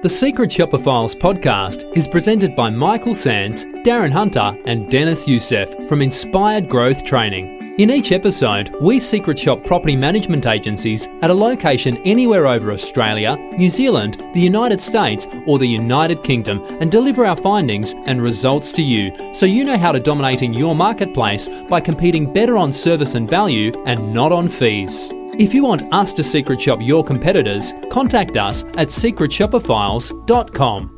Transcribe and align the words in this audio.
The 0.00 0.08
Secret 0.08 0.52
Shopper 0.52 0.78
Files 0.78 1.16
podcast 1.16 1.84
is 1.96 2.06
presented 2.06 2.54
by 2.54 2.70
Michael 2.70 3.16
Sands, 3.16 3.64
Darren 3.84 4.12
Hunter, 4.12 4.56
and 4.64 4.88
Dennis 4.88 5.26
Youssef 5.26 5.88
from 5.88 6.02
Inspired 6.02 6.68
Growth 6.68 7.04
Training. 7.04 7.74
In 7.80 7.90
each 7.90 8.12
episode, 8.12 8.72
we 8.80 9.00
secret 9.00 9.36
shop 9.36 9.64
property 9.64 9.96
management 9.96 10.46
agencies 10.46 11.08
at 11.20 11.30
a 11.30 11.34
location 11.34 11.96
anywhere 12.04 12.46
over 12.46 12.70
Australia, 12.70 13.34
New 13.58 13.68
Zealand, 13.68 14.22
the 14.34 14.40
United 14.40 14.80
States, 14.80 15.26
or 15.48 15.58
the 15.58 15.66
United 15.66 16.22
Kingdom 16.22 16.62
and 16.80 16.92
deliver 16.92 17.26
our 17.26 17.36
findings 17.36 17.94
and 18.06 18.22
results 18.22 18.70
to 18.72 18.82
you 18.82 19.12
so 19.34 19.46
you 19.46 19.64
know 19.64 19.76
how 19.76 19.90
to 19.90 19.98
dominate 19.98 20.42
in 20.42 20.52
your 20.52 20.76
marketplace 20.76 21.48
by 21.68 21.80
competing 21.80 22.32
better 22.32 22.56
on 22.56 22.72
service 22.72 23.16
and 23.16 23.28
value 23.28 23.72
and 23.84 24.12
not 24.12 24.30
on 24.30 24.48
fees. 24.48 25.12
If 25.38 25.54
you 25.54 25.62
want 25.62 25.84
us 25.92 26.12
to 26.14 26.24
secret 26.24 26.60
shop 26.60 26.80
your 26.82 27.04
competitors, 27.04 27.72
contact 27.90 28.36
us 28.36 28.64
at 28.74 28.88
secretshopperfiles.com. 28.88 30.97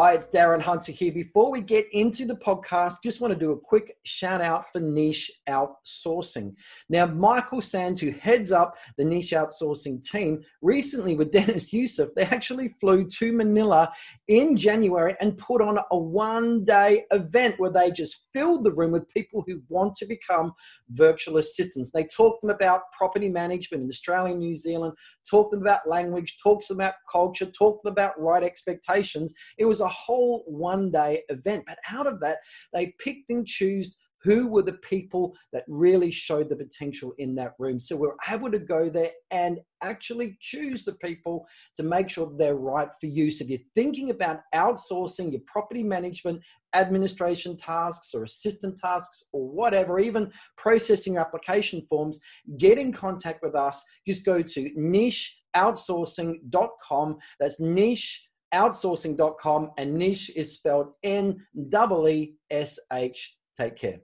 Hi, 0.00 0.14
it's 0.14 0.30
Darren 0.30 0.62
Hunter 0.62 0.92
here. 0.92 1.12
Before 1.12 1.50
we 1.50 1.60
get 1.60 1.86
into 1.92 2.24
the 2.24 2.34
podcast, 2.34 3.02
just 3.04 3.20
want 3.20 3.34
to 3.34 3.38
do 3.38 3.52
a 3.52 3.60
quick 3.60 3.98
shout 4.06 4.40
out 4.40 4.64
for 4.72 4.80
niche 4.80 5.30
outsourcing. 5.46 6.54
Now, 6.88 7.04
Michael 7.04 7.60
Sands, 7.60 8.00
who 8.00 8.10
heads 8.12 8.50
up 8.50 8.78
the 8.96 9.04
niche 9.04 9.32
outsourcing 9.32 10.02
team, 10.02 10.40
recently 10.62 11.16
with 11.16 11.32
Dennis 11.32 11.70
Youssef, 11.74 12.14
they 12.16 12.22
actually 12.22 12.74
flew 12.80 13.04
to 13.18 13.32
Manila 13.34 13.92
in 14.26 14.56
January 14.56 15.16
and 15.20 15.36
put 15.36 15.60
on 15.60 15.78
a 15.90 15.98
one 15.98 16.64
day 16.64 17.04
event 17.10 17.56
where 17.58 17.70
they 17.70 17.90
just 17.90 18.24
filled 18.32 18.64
the 18.64 18.72
room 18.72 18.92
with 18.92 19.06
people 19.10 19.44
who 19.46 19.60
want 19.68 19.92
to 19.96 20.06
become 20.06 20.54
virtual 20.92 21.36
assistants. 21.36 21.90
They 21.90 22.04
talked 22.04 22.40
them 22.40 22.48
about 22.48 22.90
property 22.96 23.28
management 23.28 23.82
in 23.82 23.90
Australia 23.90 24.32
and 24.32 24.40
New 24.40 24.56
Zealand, 24.56 24.94
talked 25.30 25.50
them 25.50 25.60
about 25.60 25.86
language, 25.86 26.38
talked 26.42 26.68
them 26.68 26.78
about 26.78 26.94
culture, 27.12 27.44
talked 27.44 27.84
them 27.84 27.92
about 27.92 28.18
right 28.18 28.42
expectations. 28.42 29.34
It 29.58 29.66
was 29.66 29.82
a 29.82 29.89
whole 29.90 30.44
one 30.46 30.90
day 30.90 31.22
event. 31.28 31.64
But 31.66 31.78
out 31.90 32.06
of 32.06 32.20
that, 32.20 32.38
they 32.72 32.94
picked 32.98 33.30
and 33.30 33.46
chose 33.46 33.96
who 34.22 34.48
were 34.48 34.62
the 34.62 34.74
people 34.74 35.34
that 35.52 35.64
really 35.66 36.10
showed 36.10 36.48
the 36.48 36.56
potential 36.56 37.12
in 37.18 37.34
that 37.36 37.52
room. 37.58 37.78
So 37.80 37.96
we're 37.96 38.16
able 38.30 38.50
to 38.50 38.58
go 38.58 38.88
there 38.90 39.12
and 39.30 39.60
actually 39.82 40.36
choose 40.40 40.84
the 40.84 40.92
people 40.94 41.46
to 41.76 41.82
make 41.82 42.08
sure 42.10 42.32
they're 42.36 42.54
right 42.54 42.88
for 43.00 43.06
you. 43.06 43.30
So 43.30 43.44
if 43.44 43.50
you're 43.50 43.60
thinking 43.74 44.10
about 44.10 44.40
outsourcing 44.54 45.32
your 45.32 45.40
property 45.46 45.82
management, 45.82 46.42
administration 46.74 47.56
tasks, 47.56 48.10
or 48.14 48.24
assistant 48.24 48.78
tasks, 48.78 49.22
or 49.32 49.48
whatever, 49.48 49.98
even 49.98 50.30
processing 50.56 51.16
application 51.16 51.80
forms, 51.88 52.20
get 52.58 52.76
in 52.78 52.92
contact 52.92 53.42
with 53.42 53.54
us. 53.54 53.82
Just 54.06 54.26
go 54.26 54.42
to 54.42 54.70
nicheoutsourcing.com. 54.76 57.16
That's 57.40 57.58
niche 57.58 58.28
outsourcing.com 58.52 59.72
and 59.78 59.94
niche 59.94 60.30
is 60.34 60.52
spelled 60.52 60.92
N 61.02 61.46
E 61.56 62.34
S 62.50 62.78
H. 62.92 63.36
Take 63.56 63.76
care. 63.76 64.00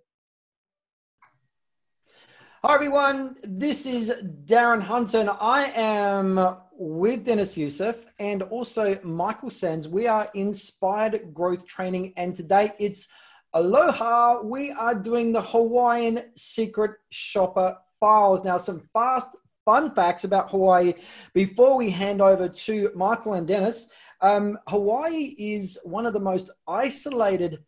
Hi 2.62 2.74
everyone, 2.74 3.36
this 3.44 3.86
is 3.86 4.10
Darren 4.44 4.80
Hunter 4.82 5.20
and 5.20 5.30
I 5.30 5.70
am 5.76 6.56
with 6.72 7.24
Dennis 7.24 7.56
Youssef 7.56 8.06
and 8.18 8.42
also 8.42 8.98
Michael 9.04 9.50
Sands. 9.50 9.88
We 9.88 10.08
are 10.08 10.28
Inspired 10.34 11.32
Growth 11.32 11.66
Training 11.66 12.12
and 12.16 12.34
today 12.34 12.72
it's 12.78 13.08
Aloha. 13.52 14.42
We 14.42 14.72
are 14.72 14.94
doing 14.94 15.32
the 15.32 15.40
Hawaiian 15.40 16.24
Secret 16.36 16.92
Shopper 17.10 17.78
Files. 18.00 18.44
Now, 18.44 18.58
some 18.58 18.82
fast 18.92 19.36
fun 19.64 19.94
facts 19.94 20.24
about 20.24 20.50
Hawaii 20.50 20.94
before 21.34 21.76
we 21.76 21.90
hand 21.90 22.20
over 22.20 22.48
to 22.48 22.90
Michael 22.94 23.34
and 23.34 23.46
Dennis. 23.46 23.90
Um, 24.20 24.58
Hawaii 24.68 25.34
is 25.38 25.78
one 25.84 26.06
of 26.06 26.12
the 26.12 26.20
most 26.20 26.50
isolated 26.66 27.62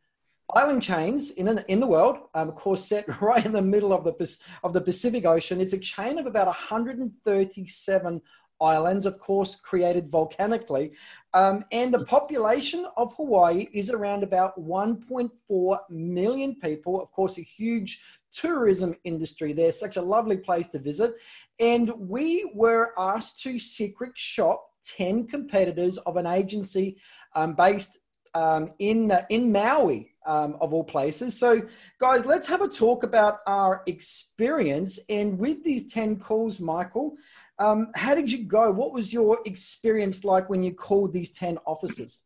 island 0.54 0.82
chains 0.82 1.30
in, 1.32 1.46
in 1.68 1.80
the 1.80 1.86
world, 1.86 2.18
um, 2.34 2.48
of 2.48 2.54
course, 2.54 2.84
set 2.84 3.20
right 3.20 3.44
in 3.44 3.52
the 3.52 3.62
middle 3.62 3.92
of 3.92 4.04
the, 4.04 4.36
of 4.64 4.72
the 4.72 4.80
Pacific 4.80 5.26
Ocean. 5.26 5.60
It's 5.60 5.72
a 5.74 5.78
chain 5.78 6.18
of 6.18 6.26
about 6.26 6.46
137 6.46 8.22
islands, 8.60 9.06
of 9.06 9.18
course, 9.18 9.56
created 9.56 10.08
volcanically. 10.08 10.92
Um, 11.34 11.64
and 11.70 11.92
the 11.92 12.04
population 12.04 12.86
of 12.96 13.14
Hawaii 13.16 13.68
is 13.72 13.90
around 13.90 14.22
about 14.22 14.58
1.4 14.58 15.78
million 15.90 16.54
people. 16.56 17.00
Of 17.00 17.12
course, 17.12 17.38
a 17.38 17.42
huge 17.42 18.02
tourism 18.32 18.94
industry 19.04 19.52
there, 19.52 19.72
such 19.72 19.96
a 19.96 20.02
lovely 20.02 20.36
place 20.36 20.68
to 20.68 20.78
visit. 20.78 21.14
And 21.60 21.92
we 21.96 22.50
were 22.54 22.92
asked 22.98 23.42
to 23.42 23.58
secret 23.58 24.16
shop 24.16 24.67
10 24.86 25.26
competitors 25.26 25.98
of 25.98 26.16
an 26.16 26.26
agency 26.26 26.98
um, 27.34 27.54
based 27.54 27.98
um, 28.34 28.72
in, 28.78 29.10
uh, 29.10 29.22
in 29.30 29.50
Maui, 29.50 30.14
um, 30.26 30.56
of 30.60 30.72
all 30.72 30.84
places. 30.84 31.38
So, 31.38 31.62
guys, 31.98 32.26
let's 32.26 32.46
have 32.46 32.60
a 32.60 32.68
talk 32.68 33.02
about 33.02 33.38
our 33.46 33.82
experience. 33.86 34.98
And 35.08 35.38
with 35.38 35.64
these 35.64 35.92
10 35.92 36.18
calls, 36.18 36.60
Michael, 36.60 37.16
um, 37.58 37.90
how 37.94 38.14
did 38.14 38.30
you 38.30 38.44
go? 38.44 38.70
What 38.70 38.92
was 38.92 39.12
your 39.12 39.40
experience 39.46 40.24
like 40.24 40.48
when 40.48 40.62
you 40.62 40.72
called 40.72 41.12
these 41.12 41.30
10 41.32 41.58
officers? 41.66 42.22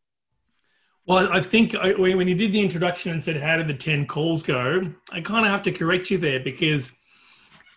Well, 1.06 1.32
I 1.32 1.40
think 1.40 1.72
when 1.72 2.28
you 2.28 2.34
did 2.34 2.52
the 2.52 2.60
introduction 2.60 3.12
and 3.12 3.24
said, 3.24 3.40
How 3.40 3.56
did 3.56 3.66
the 3.66 3.74
10 3.74 4.06
calls 4.06 4.42
go? 4.42 4.92
I 5.10 5.20
kind 5.20 5.44
of 5.44 5.50
have 5.50 5.62
to 5.62 5.72
correct 5.72 6.10
you 6.10 6.19
there 6.19 6.38
because 6.38 6.92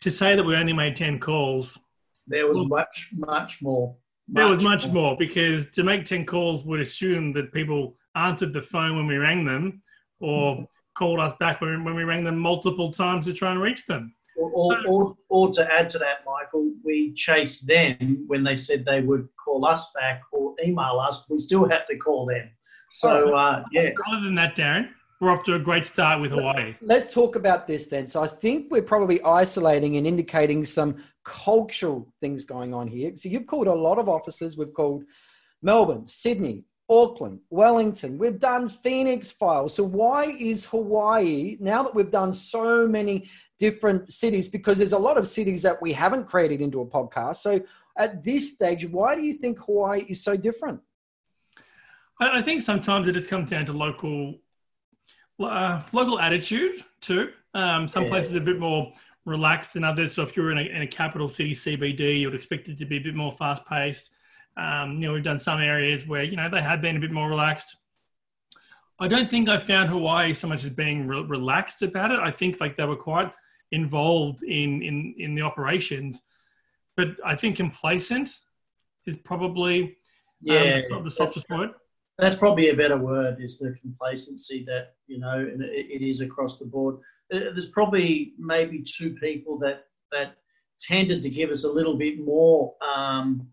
to 0.02 0.12
say 0.12 0.36
that 0.36 0.44
we 0.44 0.56
only 0.56 0.74
made 0.74 0.96
10 0.96 1.20
calls. 1.20 1.80
There 2.28 2.48
was 2.48 2.60
much, 2.68 3.10
much 3.14 3.62
more. 3.62 3.96
There 4.28 4.48
was 4.48 4.64
much 4.64 4.86
more. 4.88 4.94
more 4.94 5.18
because 5.18 5.70
to 5.72 5.84
make 5.84 6.06
10 6.06 6.26
calls 6.26 6.64
would 6.66 6.80
assume 6.80 7.34
that 7.34 7.54
people 7.54 7.96
answered 8.16 8.54
the 8.54 8.62
phone 8.62 8.96
when 8.96 9.08
we 9.08 9.18
rang 9.18 9.46
them 9.46 9.84
or 10.20 10.56
mm-hmm. 10.56 10.64
called 10.98 11.20
us 11.20 11.34
back 11.40 11.62
when, 11.62 11.84
when 11.84 11.96
we 11.96 12.04
rang 12.04 12.24
them 12.24 12.40
multiple 12.40 12.92
times 12.92 13.26
to 13.26 13.34
try 13.34 13.52
and 13.52 13.62
reach 13.62 13.86
them. 13.86 14.14
Or, 14.38 14.52
or, 14.52 14.88
or, 14.88 15.16
or, 15.30 15.52
to 15.54 15.74
add 15.74 15.90
to 15.92 16.00
that, 16.00 16.20
Michael, 16.26 16.74
we 16.84 17.14
chased 17.14 17.66
them 17.68 18.26
when 18.28 18.44
they 18.44 18.58
said 18.58 18.84
they 18.84 19.00
would 19.00 19.30
call 19.42 19.66
us 19.66 19.92
back 19.96 20.24
or 20.34 20.56
email 20.62 21.00
us. 21.00 21.24
We 21.30 21.40
still 21.40 21.70
had 21.70 21.84
to 21.90 21.96
call 21.98 22.26
them. 22.26 22.50
So, 22.90 23.34
uh, 23.34 23.64
yeah. 23.72 23.92
Other 24.08 24.26
than 24.26 24.36
that, 24.36 24.58
Darren, 24.58 24.90
we're 25.22 25.32
off 25.32 25.44
to 25.46 25.56
a 25.56 25.60
great 25.60 25.86
start 25.86 26.20
with 26.22 26.32
Hawaii. 26.32 26.76
Let's 26.82 27.14
talk 27.14 27.36
about 27.36 27.68
this 27.68 27.88
then. 27.88 28.08
So 28.08 28.22
I 28.22 28.28
think 28.28 28.70
we're 28.70 28.82
probably 28.82 29.22
isolating 29.24 29.98
and 29.98 30.06
indicating 30.06 30.66
some 30.66 30.98
cultural 31.24 32.12
things 32.20 32.46
going 32.46 32.74
on 32.74 32.88
here. 32.88 33.16
So 33.16 33.30
you've 33.30 33.48
called 33.48 33.68
a 33.68 33.74
lot 33.74 33.98
of 33.98 34.10
offices. 34.10 34.58
We've 34.58 34.74
called 34.74 35.06
Melbourne, 35.62 36.08
Sydney, 36.08 36.66
Auckland, 36.90 37.40
Wellington. 37.50 38.18
We've 38.18 38.40
done 38.40 38.68
Phoenix 38.70 39.32
files. 39.32 39.74
So 39.74 39.84
why 39.84 40.26
is 40.26 40.66
Hawaii 40.66 41.58
now 41.60 41.82
that 41.84 41.96
we've 41.96 42.12
done 42.12 42.34
so 42.34 42.88
many 42.88 43.30
different 43.58 44.12
cities? 44.12 44.50
Because 44.50 44.78
there's 44.78 44.94
a 44.94 45.00
lot 45.00 45.18
of 45.18 45.28
cities 45.28 45.64
that 45.64 45.82
we 45.82 45.94
haven't 45.94 46.26
created 46.26 46.62
into 46.62 46.82
a 46.82 46.86
podcast. 46.86 47.38
So 47.38 47.62
at 47.98 48.24
this 48.24 48.54
stage, 48.54 48.86
why 48.86 49.16
do 49.16 49.22
you 49.22 49.34
think 49.34 49.60
Hawaii 49.60 50.06
is 50.10 50.22
so 50.22 50.36
different? 50.36 50.82
I 52.20 52.42
think 52.42 52.62
sometimes 52.62 53.08
it 53.08 53.14
just 53.14 53.30
comes 53.30 53.50
down 53.50 53.66
to 53.66 53.74
local 53.74 54.36
uh, 55.40 55.82
local 55.92 56.20
attitude 56.20 56.84
too. 57.02 57.30
Um, 57.54 57.88
some 57.88 58.04
yeah. 58.04 58.10
places 58.10 58.36
are 58.36 58.40
a 58.40 58.42
bit 58.42 58.60
more 58.60 58.94
relaxed 59.26 59.74
than 59.74 59.84
others. 59.84 60.14
So 60.14 60.24
if 60.24 60.36
you're 60.36 60.52
in 60.52 60.58
a, 60.58 60.62
in 60.62 60.82
a 60.82 60.88
capital 60.88 61.30
city 61.30 61.54
CBD, 61.54 62.20
you'd 62.20 62.36
expect 62.36 62.68
it 62.68 62.78
to 62.78 62.86
be 62.86 62.98
a 62.98 63.02
bit 63.02 63.16
more 63.16 63.32
fast 63.34 63.66
paced. 63.66 64.12
Um, 64.58 64.94
you 64.94 65.08
know, 65.08 65.14
we've 65.14 65.24
done 65.24 65.40
some 65.40 65.60
areas 65.60 66.08
where 66.08 66.24
you 66.24 66.38
know 66.38 66.50
they 66.50 66.62
have 66.62 66.82
been 66.82 66.96
a 66.96 67.00
bit 67.00 67.12
more 67.12 67.30
relaxed. 67.30 67.76
I 69.00 69.10
don't 69.10 69.30
think 69.30 69.50
I 69.50 69.58
found 69.58 69.90
Hawaii 69.90 70.34
so 70.34 70.48
much 70.48 70.64
as 70.64 70.70
being 70.70 71.08
re- 71.08 71.24
relaxed 71.24 71.82
about 71.82 72.12
it. 72.12 72.20
I 72.20 72.32
think 72.32 72.62
like 72.62 72.78
they 72.78 72.86
were 72.86 72.96
quite 72.96 73.32
involved 73.72 74.44
in 74.44 74.82
in 74.82 75.16
in 75.18 75.36
the 75.36 75.42
operations, 75.42 76.22
but 76.96 77.10
I 77.26 77.36
think 77.36 77.58
complacent 77.58 78.30
is 79.06 79.18
probably 79.18 79.84
um, 79.84 79.92
yeah 80.42 80.80
um, 80.94 81.04
the 81.04 81.12
softest 81.12 81.50
word. 81.50 81.72
That's 82.18 82.36
probably 82.36 82.70
a 82.70 82.76
better 82.76 82.98
word. 82.98 83.38
Is 83.42 83.58
the 83.58 83.76
complacency 83.82 84.64
that 84.66 84.96
you 85.08 85.20
know 85.20 85.40
it, 85.40 85.62
it 85.62 86.02
is 86.02 86.22
across 86.22 86.58
the 86.58 86.66
board. 86.66 86.98
There's 87.30 87.70
probably 87.70 88.34
maybe 88.38 88.84
two 88.84 89.16
people 89.16 89.58
that 89.60 89.88
that 90.12 90.38
tended 90.80 91.22
to 91.24 91.30
give 91.30 91.50
us 91.50 91.64
a 91.64 91.72
little 91.72 91.98
bit 91.98 92.20
more, 92.20 92.74
um, 92.82 93.48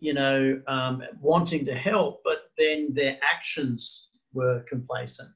you 0.00 0.14
know, 0.14 0.60
um, 0.66 1.02
wanting 1.20 1.64
to 1.64 1.74
help, 1.74 2.20
but 2.24 2.50
then 2.58 2.92
their 2.94 3.18
actions 3.22 4.08
were 4.32 4.64
complacent. 4.68 5.30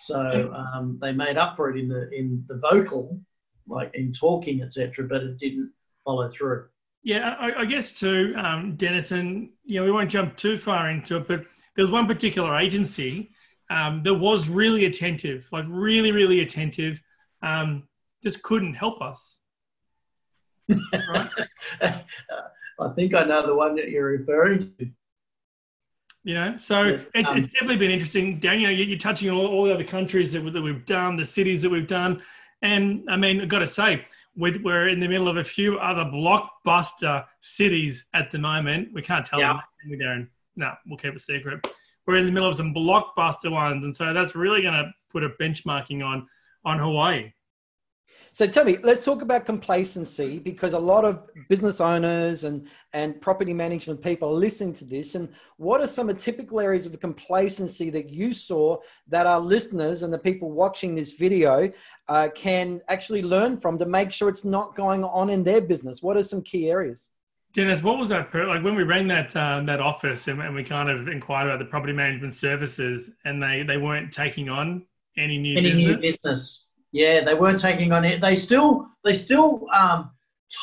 So 0.00 0.52
um, 0.54 0.98
they 1.00 1.12
made 1.12 1.36
up 1.36 1.56
for 1.56 1.70
it 1.70 1.78
in 1.78 1.88
the 1.88 2.10
in 2.10 2.44
the 2.48 2.56
vocal, 2.56 3.20
like 3.66 3.94
in 3.94 4.12
talking, 4.12 4.62
etc., 4.62 5.06
but 5.08 5.22
it 5.22 5.38
didn't 5.38 5.72
follow 6.04 6.28
through. 6.28 6.66
Yeah, 7.02 7.36
I, 7.38 7.60
I 7.60 7.64
guess 7.64 7.92
too, 7.92 8.34
um, 8.36 8.76
Dennis, 8.76 9.12
and 9.12 9.50
you 9.64 9.78
know, 9.80 9.84
we 9.84 9.92
won't 9.92 10.10
jump 10.10 10.36
too 10.36 10.58
far 10.58 10.90
into 10.90 11.18
it, 11.18 11.28
but 11.28 11.44
there 11.76 11.84
was 11.84 11.90
one 11.92 12.06
particular 12.06 12.56
agency 12.58 13.30
um, 13.70 14.02
that 14.04 14.14
was 14.14 14.48
really 14.48 14.84
attentive, 14.84 15.48
like 15.52 15.64
really, 15.68 16.12
really 16.12 16.40
attentive 16.40 17.02
um, 17.42 17.88
just 18.22 18.42
couldn't 18.42 18.74
help 18.74 19.02
us. 19.02 19.38
I 21.82 22.88
think 22.94 23.14
I 23.14 23.24
know 23.24 23.46
the 23.46 23.54
one 23.54 23.76
that 23.76 23.90
you're 23.90 24.06
referring 24.06 24.60
to. 24.60 24.88
You 26.26 26.34
know, 26.34 26.56
so 26.56 26.82
Yeah, 26.84 26.98
it's, 27.14 27.28
um, 27.30 27.36
it's 27.36 27.52
definitely 27.52 27.76
been 27.76 27.90
interesting. 27.90 28.38
Dan, 28.40 28.58
you 28.60 28.66
know, 28.68 28.72
you- 28.72 28.84
you're 28.84 28.98
touching 28.98 29.28
on 29.28 29.36
all, 29.36 29.46
all 29.46 29.64
the 29.64 29.74
other 29.74 29.84
countries 29.84 30.32
that, 30.32 30.40
that 30.40 30.62
we've 30.62 30.86
done, 30.86 31.16
the 31.16 31.24
cities 31.24 31.60
that 31.62 31.70
we've 31.70 31.86
done. 31.86 32.22
And 32.62 33.04
I 33.10 33.16
mean, 33.16 33.42
I've 33.42 33.48
got 33.48 33.58
to 33.58 33.66
say, 33.66 34.06
we're, 34.34 34.58
we're 34.62 34.88
in 34.88 35.00
the 35.00 35.06
middle 35.08 35.28
of 35.28 35.36
a 35.36 35.44
few 35.44 35.78
other 35.78 36.04
blockbuster 36.04 37.26
cities 37.42 38.06
at 38.14 38.30
the 38.30 38.38
moment. 38.38 38.88
We 38.94 39.02
can't 39.02 39.24
tell 39.26 39.38
Yeah. 39.38 39.52
them, 39.52 39.60
can 39.82 39.90
we, 39.90 39.96
Darren. 39.98 40.28
No, 40.56 40.72
we'll 40.86 40.98
keep 40.98 41.14
it 41.14 41.22
secret. 41.22 41.66
We're 42.06 42.16
in 42.16 42.26
the 42.26 42.32
middle 42.32 42.48
of 42.48 42.56
some 42.56 42.74
blockbuster 42.74 43.50
ones. 43.50 43.84
And 43.84 43.94
so 43.94 44.12
that's 44.12 44.34
really 44.34 44.62
going 44.62 44.74
to 44.74 44.90
put 45.10 45.24
a 45.24 45.30
benchmarking 45.30 46.04
on, 46.04 46.26
on 46.64 46.78
Hawaii. 46.78 47.32
So 48.32 48.46
tell 48.46 48.64
me, 48.64 48.78
let's 48.82 49.04
talk 49.04 49.22
about 49.22 49.46
complacency 49.46 50.40
because 50.40 50.72
a 50.72 50.78
lot 50.78 51.04
of 51.04 51.28
business 51.48 51.80
owners 51.80 52.42
and, 52.42 52.66
and 52.92 53.20
property 53.20 53.54
management 53.54 54.02
people 54.02 54.28
are 54.28 54.32
listening 54.32 54.74
to 54.74 54.84
this. 54.84 55.14
And 55.14 55.28
what 55.56 55.80
are 55.80 55.86
some 55.86 56.10
of 56.10 56.18
typical 56.18 56.60
areas 56.60 56.84
of 56.84 56.98
complacency 56.98 57.90
that 57.90 58.10
you 58.10 58.34
saw 58.34 58.78
that 59.06 59.26
our 59.28 59.40
listeners 59.40 60.02
and 60.02 60.12
the 60.12 60.18
people 60.18 60.50
watching 60.50 60.96
this 60.96 61.12
video 61.12 61.72
uh, 62.08 62.28
can 62.34 62.80
actually 62.88 63.22
learn 63.22 63.58
from 63.60 63.78
to 63.78 63.86
make 63.86 64.10
sure 64.10 64.28
it's 64.28 64.44
not 64.44 64.74
going 64.74 65.04
on 65.04 65.30
in 65.30 65.44
their 65.44 65.60
business? 65.60 66.02
What 66.02 66.16
are 66.16 66.24
some 66.24 66.42
key 66.42 66.68
areas? 66.68 67.10
Dennis, 67.54 67.82
what 67.84 67.98
was 67.98 68.08
that? 68.08 68.30
Per- 68.32 68.48
like 68.48 68.64
when 68.64 68.74
we 68.74 68.82
rang 68.82 69.06
that 69.08 69.34
um, 69.36 69.64
that 69.66 69.80
office 69.80 70.26
and, 70.26 70.40
and 70.42 70.54
we 70.54 70.64
kind 70.64 70.90
of 70.90 71.06
inquired 71.06 71.46
about 71.46 71.60
the 71.60 71.64
property 71.64 71.92
management 71.92 72.34
services, 72.34 73.10
and 73.24 73.40
they 73.42 73.62
they 73.62 73.76
weren't 73.76 74.12
taking 74.12 74.48
on 74.48 74.84
any 75.16 75.38
new 75.38 75.56
Any 75.56 75.70
business. 75.70 75.86
new 75.86 75.96
business? 75.96 76.68
Yeah, 76.90 77.24
they 77.24 77.34
weren't 77.34 77.60
taking 77.60 77.92
on 77.92 78.04
it. 78.04 78.20
They 78.20 78.34
still 78.34 78.88
they 79.04 79.14
still 79.14 79.66
um, 79.72 80.10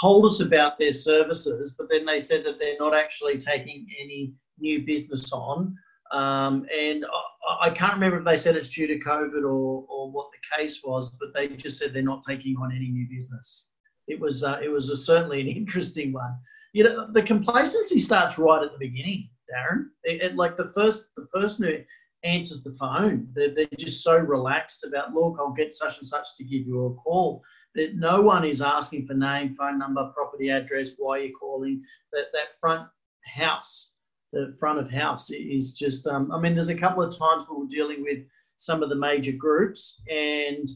told 0.01 0.25
us 0.25 0.41
about 0.41 0.77
their 0.77 0.91
services, 0.91 1.75
but 1.77 1.89
then 1.89 2.05
they 2.05 2.19
said 2.19 2.43
that 2.43 2.59
they're 2.59 2.77
not 2.77 2.93
actually 2.93 3.37
taking 3.37 3.87
any 3.99 4.33
new 4.59 4.85
business 4.85 5.31
on. 5.31 5.75
Um, 6.11 6.65
and 6.77 7.05
I, 7.05 7.67
I 7.67 7.69
can't 7.69 7.93
remember 7.93 8.19
if 8.19 8.25
they 8.25 8.37
said 8.37 8.57
it's 8.57 8.69
due 8.69 8.87
to 8.87 8.99
COVID 8.99 9.43
or, 9.43 9.85
or 9.87 10.11
what 10.11 10.27
the 10.31 10.57
case 10.57 10.83
was, 10.83 11.09
but 11.11 11.33
they 11.33 11.47
just 11.47 11.77
said 11.77 11.93
they're 11.93 12.01
not 12.01 12.21
taking 12.27 12.57
on 12.57 12.75
any 12.75 12.89
new 12.89 13.07
business. 13.09 13.67
It 14.07 14.19
was 14.19 14.43
uh, 14.43 14.59
it 14.61 14.67
was 14.67 14.89
a, 14.89 14.97
certainly 14.97 15.39
an 15.39 15.47
interesting 15.61 16.11
one. 16.11 16.35
You 16.73 16.85
know, 16.85 17.11
the 17.11 17.21
complacency 17.23 17.99
starts 17.99 18.37
right 18.37 18.63
at 18.63 18.71
the 18.71 18.77
beginning, 18.79 19.29
Darren. 19.53 19.87
It, 20.03 20.21
it- 20.21 20.35
like 20.35 20.55
the 20.57 20.71
first 20.73 21.07
the 21.15 21.25
person 21.33 21.65
who 21.65 21.77
answers 22.23 22.63
the 22.63 22.73
phone, 22.73 23.27
they're, 23.33 23.53
they're 23.53 23.67
just 23.77 24.03
so 24.03 24.15
relaxed 24.17 24.83
about, 24.85 25.13
look, 25.13 25.37
I'll 25.39 25.51
get 25.53 25.73
such 25.73 25.97
and 25.97 26.05
such 26.07 26.27
to 26.37 26.43
give 26.43 26.67
you 26.67 26.85
a 26.85 26.93
call. 26.95 27.43
That 27.75 27.95
no 27.95 28.21
one 28.21 28.45
is 28.45 28.61
asking 28.61 29.07
for 29.07 29.13
name, 29.15 29.55
phone 29.55 29.79
number, 29.79 30.11
property 30.13 30.49
address, 30.49 30.91
why 30.97 31.19
you're 31.19 31.37
calling. 31.37 31.83
That 32.13 32.25
that 32.33 32.53
front 32.59 32.87
house, 33.25 33.93
the 34.33 34.55
front 34.59 34.79
of 34.79 34.89
house 34.89 35.29
is 35.31 35.73
just. 35.73 36.05
Um, 36.07 36.31
I 36.31 36.39
mean, 36.39 36.53
there's 36.53 36.69
a 36.69 36.75
couple 36.75 37.01
of 37.03 37.17
times 37.17 37.43
we 37.49 37.57
were 37.57 37.67
dealing 37.67 38.01
with 38.03 38.19
some 38.55 38.83
of 38.83 38.89
the 38.89 38.95
major 38.95 39.31
groups, 39.31 40.01
and 40.09 40.69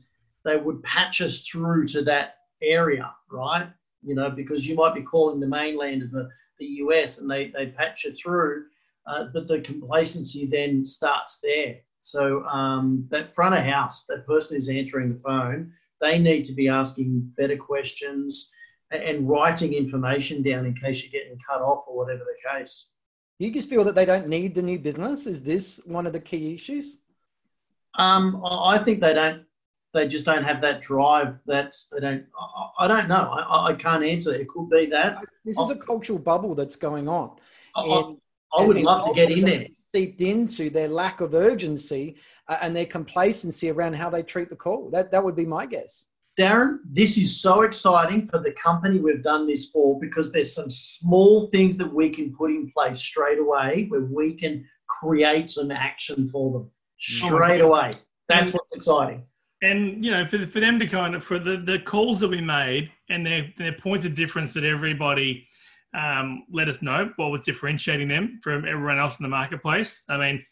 they 0.44 0.58
would 0.58 0.82
patch 0.84 1.22
us 1.22 1.44
through 1.46 1.88
to 1.88 2.02
that 2.04 2.36
area, 2.62 3.12
right? 3.32 3.68
You 4.06 4.16
know, 4.16 4.30
because 4.30 4.68
you 4.68 4.76
might 4.76 4.94
be 4.94 5.02
calling 5.02 5.40
the 5.40 5.48
mainland 5.48 6.04
of 6.04 6.12
the, 6.12 6.30
the 6.60 6.66
US, 6.66 7.18
and 7.18 7.30
they 7.30 7.50
they 7.50 7.68
patch 7.68 8.04
you 8.04 8.12
through, 8.12 8.66
uh, 9.08 9.26
but 9.34 9.48
the 9.48 9.62
complacency 9.62 10.46
then 10.46 10.86
starts 10.86 11.40
there. 11.42 11.78
So 12.02 12.44
um, 12.46 13.08
that 13.10 13.34
front 13.34 13.56
of 13.56 13.64
house, 13.64 14.04
that 14.04 14.28
person 14.28 14.56
who's 14.56 14.70
answering 14.70 15.10
the 15.10 15.20
phone, 15.22 15.74
they 16.02 16.20
need 16.20 16.46
to 16.46 16.54
be 16.54 16.70
asking 16.70 17.34
better 17.36 17.58
questions 17.58 18.52
and, 18.92 19.02
and 19.02 19.30
writing 19.30 19.74
information 19.74 20.44
down 20.44 20.66
in 20.66 20.76
case 20.76 21.02
you're 21.02 21.12
getting 21.12 21.40
cut 21.50 21.62
off 21.62 21.86
or 21.88 21.98
whatever 21.98 22.24
the 22.24 22.50
case. 22.50 22.90
You 23.40 23.52
just 23.52 23.70
feel 23.70 23.84
that 23.84 23.96
they 23.96 24.06
don't 24.06 24.28
need 24.28 24.56
the 24.56 24.62
new 24.62 24.80
business? 24.80 25.26
Is 25.26 25.44
this 25.44 25.82
one 25.86 26.06
of 26.06 26.14
the 26.14 26.20
key 26.20 26.54
issues? 26.54 26.98
Um, 27.96 28.42
I 28.46 28.76
I 28.76 28.84
think 28.84 29.00
they 29.00 29.14
don't. 29.14 29.44
They 29.96 30.08
just 30.10 30.26
don't 30.26 30.44
have 30.44 30.60
that 30.62 30.82
drive. 30.82 31.36
That 31.48 31.74
they 31.94 32.02
don't. 32.02 32.26
I, 32.38 32.84
I 32.84 32.88
don't 32.88 33.08
know. 33.08 33.32
I, 33.32 33.70
I 33.70 33.74
can't 33.74 34.04
answer. 34.04 34.36
It 34.36 34.50
could 34.50 34.70
be 34.70 34.88
that. 34.88 35.22
This 35.46 35.58
is 35.58 35.70
a 35.70 35.76
cultural 35.78 36.20
bubble 36.20 36.54
that's 36.54 36.76
going 36.76 37.08
on. 37.08 37.32
I, 37.76 37.82
I- 37.82 38.00
And- 38.10 38.18
I 38.58 38.64
would 38.64 38.78
love 38.78 39.06
to 39.08 39.14
get 39.14 39.32
in 39.32 39.42
there. 39.46 39.60
Seeped 39.92 40.22
into 40.22 40.70
their 40.70 40.88
lack 40.88 41.20
of 41.20 41.34
urgency 41.34 42.16
uh, 42.48 42.58
and 42.62 42.74
their 42.76 42.86
complacency 42.86 43.70
around 43.70 43.96
how 43.96 44.10
they 44.10 44.24
treat 44.24 44.50
the 44.50 44.56
call. 44.56 44.90
That 44.92 45.12
that 45.12 45.24
would 45.24 45.36
be 45.36 45.46
my 45.46 45.66
guess. 45.66 46.06
Darren, 46.40 46.80
this 46.90 47.18
is 47.18 47.42
so 47.42 47.62
exciting 47.64 48.28
for 48.28 48.40
the 48.40 48.52
company 48.52 49.00
we've 49.00 49.24
done 49.24 49.48
this 49.48 49.70
for 49.72 49.98
because 50.00 50.32
there's 50.34 50.54
some 50.54 50.70
small 50.70 51.48
things 51.48 51.78
that 51.78 51.92
we 51.92 52.10
can 52.10 52.34
put 52.36 52.52
in 52.52 52.70
place 52.72 53.00
straight 53.00 53.40
away 53.40 53.86
where 53.90 54.02
we 54.06 54.34
can 54.34 54.66
create 54.88 55.50
some 55.50 55.72
action 55.72 56.28
for 56.30 56.52
them 56.54 56.70
straight 57.00 57.62
away. 57.62 57.92
That's 58.30 58.52
what's 58.54 58.74
exciting. 58.76 59.24
And 59.62 60.04
you 60.04 60.12
know, 60.12 60.26
for, 60.28 60.46
for 60.48 60.60
them 60.60 60.80
to 60.80 60.88
kind 60.88 61.16
of 61.16 61.24
for 61.24 61.40
the, 61.40 61.58
the 61.58 61.80
calls 61.80 62.20
that 62.20 62.30
we 62.30 62.42
made 62.42 62.92
and 63.10 63.26
their 63.26 63.52
their 63.58 63.74
points 63.74 64.06
of 64.06 64.14
difference 64.14 64.54
that 64.54 64.64
everybody 64.64 65.48
um, 65.96 66.46
let 66.52 66.68
us 66.68 66.82
know 66.82 67.12
what 67.16 67.32
was 67.32 67.46
differentiating 67.46 68.08
them 68.08 68.40
from 68.44 68.66
everyone 68.66 69.00
else 69.00 69.20
in 69.20 69.24
the 69.24 69.30
marketplace. 69.30 70.04
I 70.10 70.18
mean, 70.18 70.46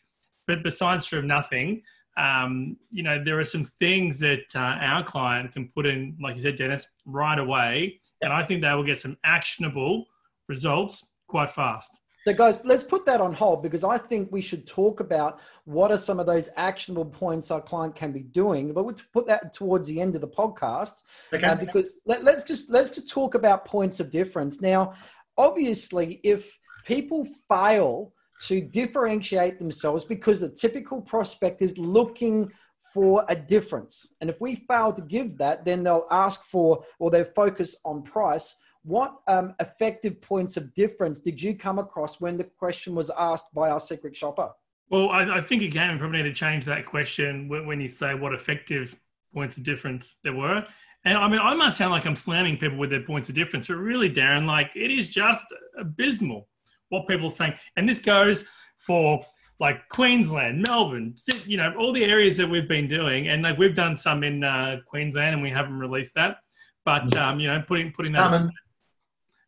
but 0.48 0.64
besides 0.64 1.06
from 1.06 1.28
nothing, 1.28 1.82
um, 2.18 2.78
you 2.92 3.04
know, 3.04 3.22
there 3.24 3.40
are 3.40 3.44
some 3.44 3.66
things 3.66 4.20
that 4.20 4.46
uh, 4.56 4.60
our 4.60 5.04
client 5.04 5.52
can 5.52 5.70
put 5.70 5.86
in, 5.86 6.18
like 6.22 6.36
you 6.36 6.42
said, 6.42 6.58
Dennis, 6.58 6.88
right 7.06 7.40
away, 7.40 8.00
and 8.22 8.32
I 8.32 8.46
think 8.46 8.62
they 8.62 8.74
will 8.74 8.84
get 8.84 9.00
some 9.00 9.18
actionable 9.24 10.06
results 10.48 11.04
quite 11.28 11.52
fast. 11.52 11.90
So, 12.26 12.34
guys, 12.34 12.58
let's 12.64 12.84
put 12.84 13.06
that 13.06 13.20
on 13.20 13.34
hold 13.34 13.62
because 13.62 13.84
I 13.84 13.98
think 13.98 14.32
we 14.32 14.40
should 14.40 14.66
talk 14.66 15.02
about 15.02 15.42
what 15.66 15.92
are 15.92 15.98
some 15.98 16.22
of 16.22 16.26
those 16.26 16.50
actionable 16.56 17.04
points 17.06 17.52
our 17.52 17.60
client 17.60 17.96
can 17.96 18.14
be 18.14 18.22
doing. 18.22 18.74
But 18.74 18.86
we'll 18.86 18.96
put 19.12 19.28
that 19.28 19.54
towards 19.54 19.88
the 19.88 20.00
end 20.00 20.16
of 20.16 20.22
the 20.22 20.30
podcast 20.30 21.02
Okay. 21.34 21.46
uh, 21.46 21.56
because 21.56 22.00
let, 22.06 22.24
let's 22.24 22.46
just 22.46 22.70
let's 22.70 22.92
just 22.92 23.10
talk 23.10 23.36
about 23.36 23.66
points 23.66 24.00
of 24.00 24.10
difference. 24.10 24.62
Now, 24.62 24.94
obviously, 25.38 26.22
if 26.24 26.58
people 26.86 27.28
fail 27.50 28.14
to 28.44 28.62
differentiate 28.62 29.60
themselves 29.60 30.06
because 30.06 30.40
the 30.40 30.50
typical 30.50 31.02
prospect 31.02 31.62
is 31.62 31.78
looking 31.78 32.50
for 32.94 33.26
a 33.28 33.36
difference, 33.36 34.14
and 34.22 34.30
if 34.30 34.40
we 34.40 34.56
fail 34.56 34.94
to 34.94 35.02
give 35.02 35.38
that, 35.40 35.66
then 35.66 35.84
they'll 35.84 36.08
ask 36.10 36.46
for 36.46 36.86
or 37.00 37.12
they'll 37.12 37.26
focus 37.26 37.76
on 37.84 38.02
price. 38.04 38.56
What 38.84 39.16
um, 39.28 39.56
effective 39.60 40.22
points 40.22 40.58
of 40.58 40.74
difference 40.74 41.22
did 41.22 41.42
you 41.42 41.56
come 41.56 41.80
across 41.80 42.20
when 42.20 42.38
the 42.38 42.44
question 42.44 42.96
was 42.96 43.10
asked 43.18 43.54
by 43.54 43.70
our 43.70 43.80
secret 43.80 44.16
shopper? 44.16 44.52
Well, 44.90 45.10
I, 45.10 45.38
I 45.38 45.42
think 45.42 45.64
again, 45.64 45.94
we 45.94 46.00
probably 46.00 46.22
need 46.22 46.30
to 46.30 46.34
change 46.34 46.66
that 46.66 46.86
question 46.86 47.48
when, 47.48 47.66
when 47.66 47.82
you 47.82 47.88
say 47.88 48.14
what 48.14 48.34
effective 48.34 49.00
points 49.34 49.58
of 49.58 49.64
difference 49.64 50.18
there 50.24 50.36
were. 50.36 50.66
And 51.06 51.18
I 51.18 51.28
mean, 51.28 51.40
I 51.40 51.54
must 51.54 51.78
sound 51.78 51.92
like 51.92 52.06
I'm 52.06 52.16
slamming 52.16 52.58
people 52.58 52.78
with 52.78 52.90
their 52.90 53.02
points 53.02 53.30
of 53.30 53.36
difference, 53.36 53.68
but 53.68 53.76
really, 53.76 54.10
Darren, 54.10 54.46
like 54.46 54.76
it 54.76 54.92
is 54.92 55.10
just 55.10 55.46
abysmal 55.78 56.48
what 56.90 57.08
people 57.08 57.28
are 57.28 57.32
saying. 57.32 57.54
And 57.76 57.88
this 57.88 58.00
goes 58.00 58.46
for 58.78 59.26
like 59.60 59.88
Queensland, 59.90 60.62
Melbourne, 60.62 61.16
you 61.46 61.58
know, 61.58 61.74
all 61.78 61.94
the 61.94 62.04
areas 62.04 62.38
that 62.38 62.50
we've 62.50 62.68
been 62.68 62.88
doing. 62.88 63.30
And 63.30 63.44
like 63.44 63.58
we've 63.58 63.76
done 63.76 63.98
some 63.98 64.24
in 64.24 64.44
uh, 64.44 64.78
Queensland 64.88 65.34
and 65.34 65.42
we 65.42 65.50
haven't 65.50 65.78
released 65.80 66.16
that. 66.16 66.38
But, 66.86 67.16
um, 67.16 67.40
you 67.40 67.48
know, 67.48 67.64
putting, 67.66 67.94
putting 67.94 68.12
that 68.12 68.28
aside, 68.28 68.38
Coming. 68.38 68.54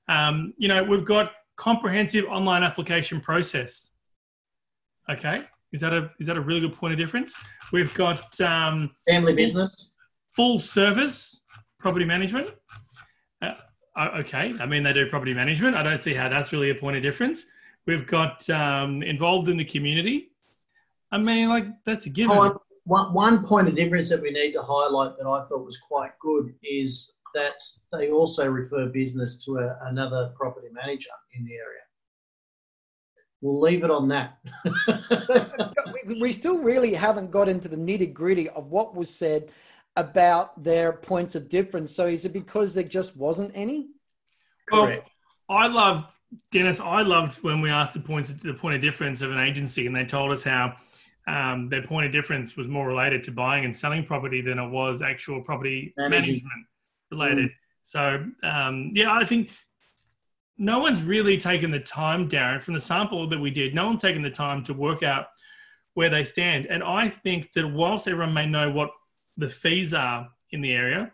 Um, 0.07 0.53
you 0.57 0.67
know, 0.67 0.83
we've 0.83 1.05
got 1.05 1.31
comprehensive 1.55 2.25
online 2.25 2.63
application 2.63 3.21
process. 3.21 3.89
Okay, 5.09 5.43
is 5.71 5.81
that 5.81 5.93
a 5.93 6.09
is 6.19 6.27
that 6.27 6.37
a 6.37 6.41
really 6.41 6.61
good 6.61 6.73
point 6.73 6.93
of 6.93 6.99
difference? 6.99 7.33
We've 7.71 7.93
got 7.93 8.39
um, 8.41 8.91
Family 9.07 9.33
business. 9.33 9.91
full 10.35 10.59
service 10.59 11.41
property 11.79 12.05
management. 12.05 12.49
Uh, 13.41 14.09
okay, 14.17 14.53
I 14.59 14.65
mean 14.65 14.83
they 14.83 14.93
do 14.93 15.09
property 15.09 15.33
management. 15.33 15.75
I 15.75 15.83
don't 15.83 16.01
see 16.01 16.13
how 16.13 16.27
that's 16.27 16.51
really 16.51 16.69
a 16.69 16.75
point 16.75 16.97
of 16.97 17.03
difference. 17.03 17.45
We've 17.85 18.07
got 18.07 18.49
um, 18.49 19.03
involved 19.03 19.47
in 19.47 19.57
the 19.57 19.65
community. 19.65 20.31
I 21.11 21.17
mean, 21.17 21.49
like 21.49 21.67
that's 21.85 22.05
a 22.07 22.09
given. 22.09 22.35
One, 22.35 22.57
one, 22.85 23.13
one 23.13 23.45
point 23.45 23.67
of 23.67 23.75
difference 23.75 24.09
that 24.09 24.21
we 24.21 24.31
need 24.31 24.53
to 24.53 24.61
highlight 24.61 25.17
that 25.17 25.27
I 25.27 25.45
thought 25.45 25.63
was 25.63 25.77
quite 25.77 26.11
good 26.19 26.53
is 26.63 27.13
that 27.35 27.61
they 27.91 28.09
also 28.09 28.47
refer 28.47 28.87
business 28.87 29.43
to 29.45 29.57
a, 29.59 29.77
another 29.83 30.33
property 30.35 30.69
manager 30.71 31.11
in 31.33 31.45
the 31.45 31.53
area. 31.53 31.81
We'll 33.41 33.59
leave 33.59 33.83
it 33.83 33.91
on 33.91 34.07
that. 34.07 34.39
we, 36.07 36.19
we 36.19 36.33
still 36.33 36.57
really 36.57 36.93
haven't 36.95 37.29
got 37.29 37.47
into 37.47 37.67
the 37.67 37.75
nitty 37.75 38.11
gritty 38.11 38.49
of 38.49 38.71
what 38.71 38.95
was 38.95 39.13
said 39.13 39.51
about 39.95 40.63
their 40.63 40.93
points 40.93 41.35
of 41.35 41.47
difference. 41.47 41.91
So 41.91 42.07
is 42.07 42.25
it 42.25 42.33
because 42.33 42.73
there 42.73 42.83
just 42.83 43.15
wasn't 43.15 43.51
any? 43.53 43.89
Well, 44.71 44.99
I 45.47 45.67
loved 45.67 46.13
Dennis. 46.51 46.79
I 46.79 47.03
loved 47.03 47.35
when 47.43 47.61
we 47.61 47.69
asked 47.69 47.93
the 47.93 47.99
points, 47.99 48.31
the 48.31 48.53
point 48.53 48.75
of 48.75 48.81
difference 48.81 49.21
of 49.21 49.31
an 49.31 49.37
agency, 49.37 49.85
and 49.85 49.95
they 49.95 50.05
told 50.05 50.31
us 50.31 50.41
how 50.41 50.75
um, 51.27 51.69
their 51.69 51.83
point 51.83 52.07
of 52.07 52.11
difference 52.11 52.57
was 52.57 52.67
more 52.67 52.87
related 52.87 53.23
to 53.25 53.31
buying 53.31 53.65
and 53.65 53.75
selling 53.75 54.05
property 54.05 54.41
than 54.41 54.57
it 54.57 54.69
was 54.69 55.01
actual 55.01 55.41
property 55.41 55.93
Managing. 55.97 56.33
management 56.33 56.65
related. 57.11 57.51
So 57.83 58.25
um, 58.43 58.91
yeah, 58.93 59.13
I 59.13 59.25
think 59.25 59.51
no 60.57 60.79
one's 60.79 61.03
really 61.03 61.37
taken 61.37 61.71
the 61.71 61.79
time, 61.79 62.29
Darren, 62.29 62.61
from 62.61 62.73
the 62.73 62.81
sample 62.81 63.27
that 63.29 63.39
we 63.39 63.51
did. 63.51 63.75
No 63.75 63.87
one's 63.87 64.01
taken 64.01 64.21
the 64.21 64.29
time 64.29 64.63
to 64.65 64.73
work 64.73 65.03
out 65.03 65.27
where 65.93 66.09
they 66.09 66.23
stand. 66.23 66.67
And 66.67 66.83
I 66.83 67.09
think 67.09 67.51
that 67.53 67.67
whilst 67.67 68.07
everyone 68.07 68.33
may 68.33 68.47
know 68.47 68.69
what 68.69 68.91
the 69.37 69.49
fees 69.49 69.93
are 69.93 70.29
in 70.51 70.61
the 70.61 70.73
area, 70.73 71.11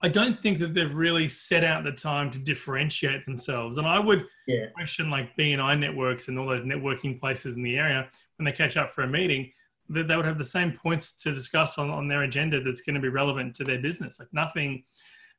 I 0.00 0.08
don't 0.08 0.38
think 0.38 0.58
that 0.60 0.74
they've 0.74 0.94
really 0.94 1.28
set 1.28 1.64
out 1.64 1.82
the 1.82 1.92
time 1.92 2.30
to 2.30 2.38
differentiate 2.38 3.24
themselves. 3.26 3.78
And 3.78 3.86
I 3.86 3.98
would 3.98 4.26
yeah. 4.46 4.66
question 4.72 5.10
like 5.10 5.36
BNI 5.36 5.78
networks 5.78 6.28
and 6.28 6.38
all 6.38 6.46
those 6.46 6.64
networking 6.64 7.18
places 7.18 7.56
in 7.56 7.62
the 7.64 7.76
area 7.76 8.08
when 8.36 8.44
they 8.44 8.52
catch 8.52 8.76
up 8.76 8.94
for 8.94 9.02
a 9.02 9.08
meeting, 9.08 9.50
that 9.90 10.08
they 10.08 10.16
would 10.16 10.26
have 10.26 10.38
the 10.38 10.44
same 10.44 10.72
points 10.72 11.12
to 11.22 11.34
discuss 11.34 11.78
on, 11.78 11.90
on 11.90 12.08
their 12.08 12.22
agenda 12.22 12.62
that's 12.62 12.82
going 12.82 12.94
to 12.94 13.00
be 13.00 13.08
relevant 13.08 13.54
to 13.56 13.64
their 13.64 13.78
business. 13.78 14.18
Like 14.18 14.28
nothing, 14.32 14.84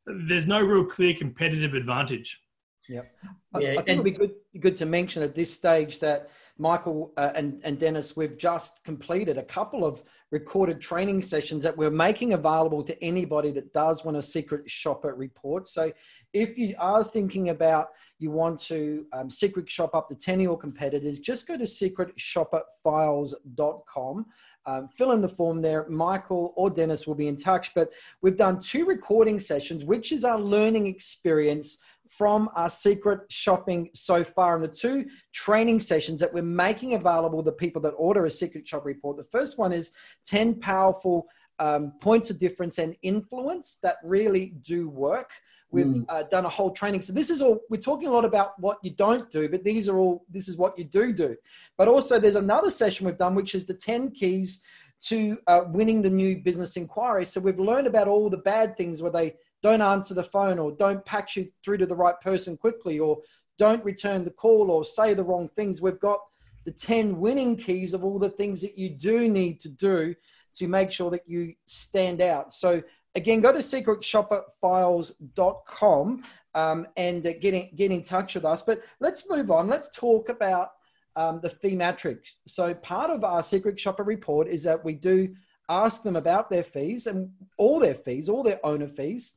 there's 0.06 0.48
no 0.48 0.60
real 0.60 0.86
clear 0.86 1.13
competitive 1.13 1.74
advantage. 1.74 2.41
Yep. 2.88 3.06
I, 3.53 3.60
yeah, 3.60 3.70
I 3.72 3.75
think 3.75 3.89
it'd 3.89 4.03
be 4.03 4.12
good 4.12 4.32
good 4.60 4.75
to 4.77 4.86
mention 4.86 5.22
at 5.22 5.36
this 5.36 5.53
stage 5.53 6.00
that 6.00 6.32
Michael 6.58 7.13
uh, 7.18 7.32
and, 7.36 7.62
and 7.63 7.77
Dennis, 7.77 8.15
we've 8.15 8.38
just 8.38 8.84
completed 8.84 9.38
a 9.38 9.44
couple 9.44 9.86
of 9.86 10.03
recorded 10.31 10.79
training 10.79 11.21
sessions 11.21 11.63
that 11.63 11.75
we're 11.75 11.89
making 11.89 12.31
available 12.33 12.83
to 12.83 13.03
anybody 13.03 13.51
that 13.51 13.74
does 13.74 14.05
want 14.05 14.15
a 14.15 14.21
secret 14.21 14.69
shopper 14.69 15.13
report. 15.15 15.67
So 15.67 15.91
if 16.33 16.57
you 16.57 16.75
are 16.77 17.03
thinking 17.03 17.50
about 17.50 17.89
you 18.19 18.31
want 18.31 18.59
to 18.59 19.05
um, 19.13 19.29
secret 19.29 19.69
shop 19.69 19.95
up 19.95 20.09
to 20.09 20.15
10 20.15 20.36
of 20.36 20.41
your 20.41 20.57
competitors, 20.57 21.19
just 21.19 21.48
go 21.48 21.57
to 21.57 21.63
secretshopperfiles.com. 21.63 24.25
Um, 24.65 24.89
fill 24.98 25.13
in 25.13 25.21
the 25.21 25.29
form 25.29 25.62
there. 25.62 25.88
Michael 25.89 26.53
or 26.55 26.69
Dennis 26.69 27.07
will 27.07 27.15
be 27.15 27.27
in 27.27 27.38
touch. 27.38 27.74
But 27.74 27.91
we've 28.21 28.38
done 28.38 28.59
two 28.59 28.86
recording 28.86 29.39
sessions, 29.39 29.83
which 29.83 30.12
is 30.12 30.24
our 30.25 30.39
learning 30.39 30.86
experience 30.86 31.79
from 32.10 32.50
our 32.56 32.70
secret 32.70 33.22
shopping 33.32 33.89
so 33.94 34.24
far 34.24 34.56
and 34.56 34.63
the 34.63 34.68
two 34.68 35.06
training 35.32 35.80
sessions 35.80 36.20
that 36.20 36.34
we're 36.34 36.42
making 36.42 36.96
available 36.96 37.44
to 37.44 37.51
people 37.51 37.82
that 37.82 37.92
order 37.92 38.25
a 38.25 38.32
secret 38.32 38.68
shop 38.68 38.84
report. 38.84 39.16
The 39.16 39.24
first 39.25 39.60
one 39.60 39.72
is 39.72 39.92
10 40.25 40.56
powerful 40.60 41.28
um, 41.60 41.94
points 42.01 42.32
of 42.32 42.39
difference 42.39 42.80
and 42.80 42.96
influence 43.04 43.78
that 43.84 43.98
really 44.04 44.56
do 44.62 44.89
work. 44.89 45.32
We've 45.72 45.86
mm. 45.86 46.06
uh, 46.10 46.24
done 46.24 46.46
a 46.46 46.50
whole 46.50 46.72
training. 46.72 47.04
So 47.04 47.13
this 47.13 47.30
is 47.30 47.44
all, 47.44 47.60
we're 47.70 47.78
talking 47.78 48.08
a 48.08 48.12
lot 48.12 48.25
about 48.25 48.60
what 48.60 48.80
you 48.82 48.89
don't 48.89 49.30
do, 49.30 49.48
but 49.48 49.63
these 49.63 49.88
are 49.88 50.00
all, 50.00 50.25
this 50.32 50.50
is 50.50 50.58
what 50.58 50.78
you 50.80 50.86
do 50.86 51.13
do. 51.13 51.36
But 51.78 51.88
also 51.88 52.20
there's 52.20 52.36
another 52.36 52.72
session 52.72 53.06
we've 53.06 53.20
done, 53.20 53.36
which 53.36 53.54
is 53.54 53.66
the 53.66 53.75
10 53.75 54.12
keys 54.12 54.63
to 55.01 55.38
uh, 55.46 55.62
winning 55.68 56.01
the 56.01 56.10
new 56.10 56.39
business 56.39 56.75
inquiry. 56.75 57.24
So 57.24 57.39
we've 57.39 57.60
learned 57.60 57.86
about 57.86 58.08
all 58.08 58.32
the 58.32 58.38
bad 58.38 58.75
things 58.78 59.01
where 59.04 59.12
they 59.12 59.36
don't 59.62 59.82
answer 59.82 60.13
the 60.13 60.24
phone 60.24 60.60
or 60.60 60.72
don't 60.72 61.04
patch 61.06 61.38
you 61.38 61.50
through 61.63 61.78
to 61.78 61.86
the 61.86 61.96
right 61.96 62.20
person 62.22 62.58
quickly 62.58 63.00
or 63.00 63.20
don't 63.58 63.84
return 63.84 64.24
the 64.24 64.32
call 64.32 64.72
or 64.72 64.86
say 64.86 65.13
the 65.13 65.24
wrong 65.24 65.50
things. 65.56 65.82
We've 65.82 66.00
got 66.00 66.20
the 66.66 66.72
10 66.72 67.20
winning 67.20 67.58
keys 67.58 67.94
of 67.94 68.04
all 68.04 68.20
the 68.20 68.30
things 68.30 68.62
that 68.62 68.78
you 68.78 68.89
do 68.89 69.28
need 69.28 69.60
to 69.62 69.70
do 69.70 70.13
to 70.56 70.68
make 70.68 70.92
sure 70.92 71.12
that 71.12 71.28
you 71.28 71.54
stand 71.66 72.22
out. 72.22 72.54
So 72.54 72.82
again, 73.16 73.42
go 73.42 73.51
to 73.51 73.60
secretshopperfiles.com 73.60 76.24
um, 76.56 76.88
and 76.98 77.25
uh, 77.25 77.34
get, 77.39 77.54
in, 77.54 77.70
get 77.75 77.92
in 77.92 78.01
touch 78.01 78.36
with 78.36 78.46
us. 78.46 78.62
But 78.62 78.82
let's 79.00 79.30
move 79.30 79.51
on. 79.51 79.68
Let's 79.68 79.96
talk 79.96 80.30
about 80.30 80.72
um, 81.16 81.39
the 81.42 81.50
fee 81.50 81.75
matrix. 81.75 82.36
So 82.48 82.74
part 82.74 83.10
of 83.10 83.24
our 83.24 83.44
secret 83.44 83.80
shopper 83.80 84.04
report 84.04 84.48
is 84.48 84.63
that 84.63 84.84
we 84.84 84.94
do 84.94 85.36
ask 85.68 86.01
them 86.01 86.16
about 86.16 86.50
their 86.50 86.63
fees 86.63 87.08
and 87.08 87.32
all 87.58 87.80
their 87.80 87.94
fees, 87.94 88.30
all 88.30 88.44
their 88.44 88.66
owner 88.66 88.88
fees. 88.88 89.34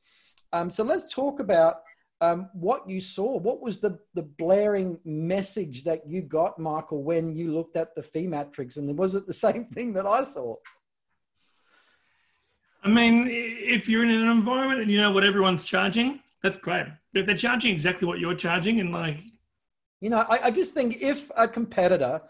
Um, 0.53 0.71
so 0.71 0.85
let's 0.85 1.13
talk 1.13 1.41
about 1.41 1.83
um, 2.21 2.49
what 2.53 2.89
you 2.89 3.01
saw. 3.01 3.39
What 3.39 3.61
was 3.61 3.79
the, 3.79 3.99
the 4.15 4.23
blaring 4.23 4.99
message 5.05 5.85
that 5.85 6.07
you 6.07 6.23
got, 6.23 6.59
Michael, 6.59 7.03
when 7.03 7.35
you 7.35 7.53
looked 7.53 7.77
at 7.77 7.95
the 7.95 8.03
fee 8.03 8.27
matrix? 8.27 8.77
And 8.77 8.97
was 8.97 9.15
it 9.15 9.27
the 9.27 9.33
same 9.47 9.67
thing 9.67 9.93
that 9.95 10.07
I 10.07 10.25
saw? 10.25 10.57
I 12.85 12.89
mean, 12.89 13.29
if 13.31 13.89
you're 13.89 14.03
in 14.03 14.11
an 14.11 14.29
environment 14.29 14.81
and 14.81 14.91
you 14.91 15.01
know 15.01 15.13
what 15.13 15.25
everyone's 15.25 15.65
charging, 15.65 16.21
that's 16.43 16.57
great. 16.57 16.87
But 17.13 17.21
if 17.21 17.27
they're 17.27 17.37
charging 17.37 17.73
exactly 17.73 18.09
what 18.09 18.19
you're 18.19 18.35
charging 18.35 18.81
and 18.81 18.93
like. 18.93 19.21
You 20.01 20.11
know, 20.11 20.27
I, 20.29 20.47
I 20.47 20.51
just 20.51 20.75
think 20.75 21.01
if 21.01 21.31
a 21.37 21.47
competitor 21.47 22.21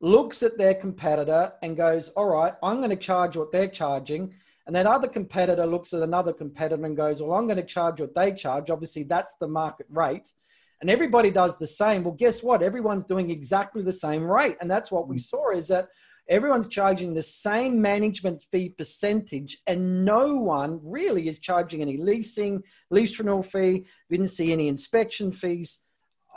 looks 0.00 0.42
at 0.42 0.58
their 0.58 0.74
competitor 0.74 1.52
and 1.62 1.76
goes, 1.76 2.10
all 2.10 2.26
right, 2.26 2.54
I'm 2.62 2.78
going 2.78 2.90
to 2.90 2.96
charge 2.96 3.36
what 3.36 3.52
they're 3.52 3.68
charging 3.68 4.34
and 4.66 4.76
that 4.76 4.86
other 4.86 5.08
competitor 5.08 5.66
looks 5.66 5.92
at 5.92 6.02
another 6.02 6.32
competitor 6.32 6.84
and 6.84 6.96
goes, 6.96 7.20
Well, 7.20 7.32
I'm 7.32 7.46
going 7.46 7.58
to 7.58 7.64
charge 7.64 8.00
what 8.00 8.14
they 8.14 8.32
charge. 8.32 8.70
Obviously, 8.70 9.02
that's 9.04 9.34
the 9.40 9.48
market 9.48 9.86
rate. 9.90 10.28
And 10.80 10.90
everybody 10.90 11.30
does 11.30 11.56
the 11.58 11.66
same. 11.66 12.02
Well, 12.02 12.14
guess 12.14 12.42
what? 12.42 12.62
Everyone's 12.62 13.04
doing 13.04 13.30
exactly 13.30 13.82
the 13.82 13.92
same 13.92 14.24
rate. 14.24 14.56
And 14.60 14.70
that's 14.70 14.90
what 14.90 15.08
we 15.08 15.16
mm. 15.16 15.20
saw 15.20 15.52
is 15.52 15.68
that 15.68 15.88
everyone's 16.28 16.68
charging 16.68 17.14
the 17.14 17.22
same 17.22 17.80
management 17.80 18.42
fee 18.50 18.70
percentage, 18.70 19.58
and 19.66 20.04
no 20.04 20.34
one 20.36 20.80
really 20.82 21.28
is 21.28 21.38
charging 21.38 21.82
any 21.82 21.96
leasing, 21.96 22.62
lease 22.90 23.18
renewal 23.18 23.42
fee. 23.42 23.86
We 24.10 24.16
didn't 24.16 24.30
see 24.30 24.52
any 24.52 24.68
inspection 24.68 25.32
fees. 25.32 25.80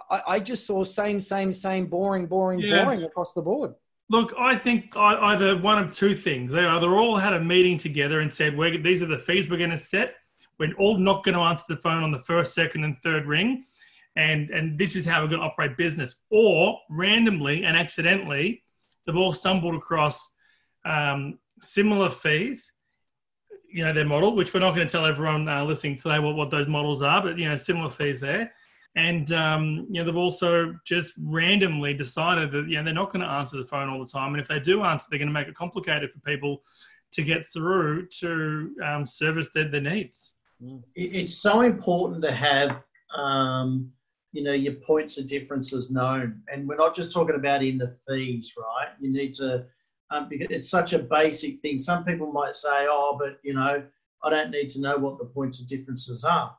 I, 0.09 0.21
I 0.27 0.39
just 0.39 0.67
saw 0.67 0.83
same, 0.83 1.21
same, 1.21 1.53
same, 1.53 1.87
boring, 1.87 2.27
boring, 2.27 2.59
yeah. 2.59 2.83
boring 2.83 3.03
across 3.03 3.33
the 3.33 3.41
board. 3.41 3.73
Look, 4.09 4.33
I 4.37 4.55
think 4.55 4.95
either 4.95 5.57
one 5.57 5.79
of 5.79 5.93
two 5.93 6.15
things. 6.15 6.51
They 6.51 6.63
either 6.63 6.95
all 6.95 7.17
had 7.17 7.33
a 7.33 7.39
meeting 7.39 7.77
together 7.77 8.19
and 8.19 8.31
said, 8.31 8.55
we're, 8.55 8.77
these 8.77 9.01
are 9.01 9.07
the 9.07 9.17
fees 9.17 9.49
we're 9.49 9.57
going 9.57 9.71
to 9.71 9.77
set. 9.77 10.15
We're 10.59 10.73
all 10.75 10.97
not 10.97 11.23
going 11.23 11.35
to 11.35 11.41
answer 11.41 11.65
the 11.67 11.77
phone 11.77 12.03
on 12.03 12.11
the 12.11 12.19
first, 12.19 12.53
second, 12.53 12.83
and 12.83 12.97
third 13.01 13.25
ring. 13.25 13.63
And, 14.15 14.51
and 14.51 14.77
this 14.77 14.95
is 14.95 15.05
how 15.05 15.21
we're 15.21 15.29
going 15.29 15.41
to 15.41 15.47
operate 15.47 15.75
business. 15.75 16.15
Or 16.29 16.79
randomly 16.89 17.65
and 17.65 17.75
accidentally, 17.75 18.63
they've 19.05 19.15
all 19.15 19.33
stumbled 19.33 19.75
across 19.75 20.29
um, 20.85 21.39
similar 21.61 22.11
fees, 22.11 22.71
you 23.73 23.83
know, 23.83 23.91
their 23.91 24.05
model, 24.05 24.35
which 24.35 24.53
we're 24.53 24.59
not 24.59 24.75
going 24.75 24.87
to 24.87 24.91
tell 24.91 25.05
everyone 25.05 25.49
uh, 25.49 25.63
listening 25.63 25.97
today 25.97 26.19
what, 26.19 26.35
what 26.35 26.51
those 26.51 26.67
models 26.67 27.01
are, 27.01 27.23
but, 27.23 27.39
you 27.39 27.49
know, 27.49 27.55
similar 27.55 27.89
fees 27.89 28.19
there 28.19 28.53
and 28.95 29.31
um, 29.33 29.87
you 29.89 29.99
know 29.99 30.05
they've 30.05 30.15
also 30.15 30.73
just 30.85 31.13
randomly 31.21 31.93
decided 31.93 32.51
that 32.51 32.67
you 32.67 32.77
know 32.77 32.83
they're 32.83 32.93
not 32.93 33.11
going 33.11 33.23
to 33.23 33.31
answer 33.31 33.57
the 33.57 33.65
phone 33.65 33.89
all 33.89 33.99
the 33.99 34.11
time, 34.11 34.33
and 34.33 34.41
if 34.41 34.47
they 34.47 34.59
do 34.59 34.83
answer, 34.83 35.07
they're 35.09 35.19
going 35.19 35.27
to 35.27 35.33
make 35.33 35.47
it 35.47 35.55
complicated 35.55 36.11
for 36.11 36.19
people 36.19 36.63
to 37.11 37.23
get 37.23 37.47
through 37.47 38.07
to 38.07 38.75
um, 38.85 39.05
service 39.05 39.49
their, 39.53 39.69
their 39.69 39.81
needs. 39.81 40.33
It's 40.95 41.33
so 41.33 41.61
important 41.61 42.23
to 42.23 42.31
have 42.31 42.81
um, 43.15 43.91
you 44.31 44.43
know 44.43 44.53
your 44.53 44.73
points 44.73 45.17
of 45.17 45.27
differences 45.27 45.91
known, 45.91 46.41
and 46.51 46.67
we're 46.67 46.77
not 46.77 46.95
just 46.95 47.11
talking 47.11 47.35
about 47.35 47.63
in 47.63 47.77
the 47.77 47.95
fees, 48.07 48.53
right? 48.57 48.89
You 48.99 49.11
need 49.11 49.33
to 49.35 49.65
um, 50.11 50.29
because 50.29 50.47
it's 50.49 50.69
such 50.69 50.93
a 50.93 50.99
basic 50.99 51.61
thing. 51.61 51.79
Some 51.79 52.05
people 52.05 52.31
might 52.31 52.55
say, 52.55 52.85
"Oh, 52.89 53.17
but 53.19 53.39
you 53.43 53.53
know, 53.53 53.83
I 54.23 54.29
don't 54.29 54.51
need 54.51 54.69
to 54.69 54.81
know 54.81 54.97
what 54.97 55.17
the 55.17 55.25
points 55.25 55.59
of 55.59 55.67
differences 55.67 56.23
are." 56.23 56.55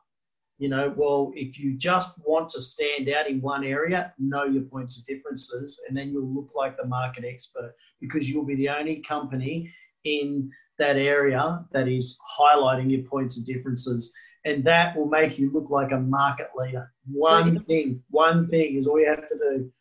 You 0.57 0.69
know, 0.69 0.93
well, 0.95 1.31
if 1.35 1.59
you 1.59 1.73
just 1.77 2.13
want 2.25 2.49
to 2.49 2.61
stand 2.61 3.09
out 3.09 3.29
in 3.29 3.41
one 3.41 3.63
area, 3.63 4.13
know 4.17 4.45
your 4.45 4.63
points 4.63 4.97
of 4.97 5.05
differences, 5.05 5.79
and 5.87 5.95
then 5.95 6.09
you'll 6.09 6.33
look 6.33 6.51
like 6.55 6.77
the 6.77 6.85
market 6.85 7.23
expert 7.25 7.75
because 8.01 8.29
you'll 8.29 8.45
be 8.45 8.55
the 8.55 8.69
only 8.69 9.03
company 9.07 9.71
in 10.03 10.49
that 10.79 10.95
area 10.95 11.63
that 11.71 11.87
is 11.87 12.17
highlighting 12.39 12.91
your 12.91 13.03
points 13.03 13.37
of 13.37 13.45
differences. 13.45 14.11
And 14.45 14.63
that 14.63 14.95
will 14.95 15.07
make 15.07 15.37
you 15.37 15.51
look 15.51 15.69
like 15.69 15.91
a 15.91 15.99
market 15.99 16.49
leader. 16.55 16.91
One 17.11 17.63
thing, 17.65 18.01
one 18.09 18.47
thing 18.47 18.77
is 18.77 18.87
all 18.87 18.99
you 18.99 19.07
have 19.07 19.27
to 19.27 19.37
do. 19.37 19.71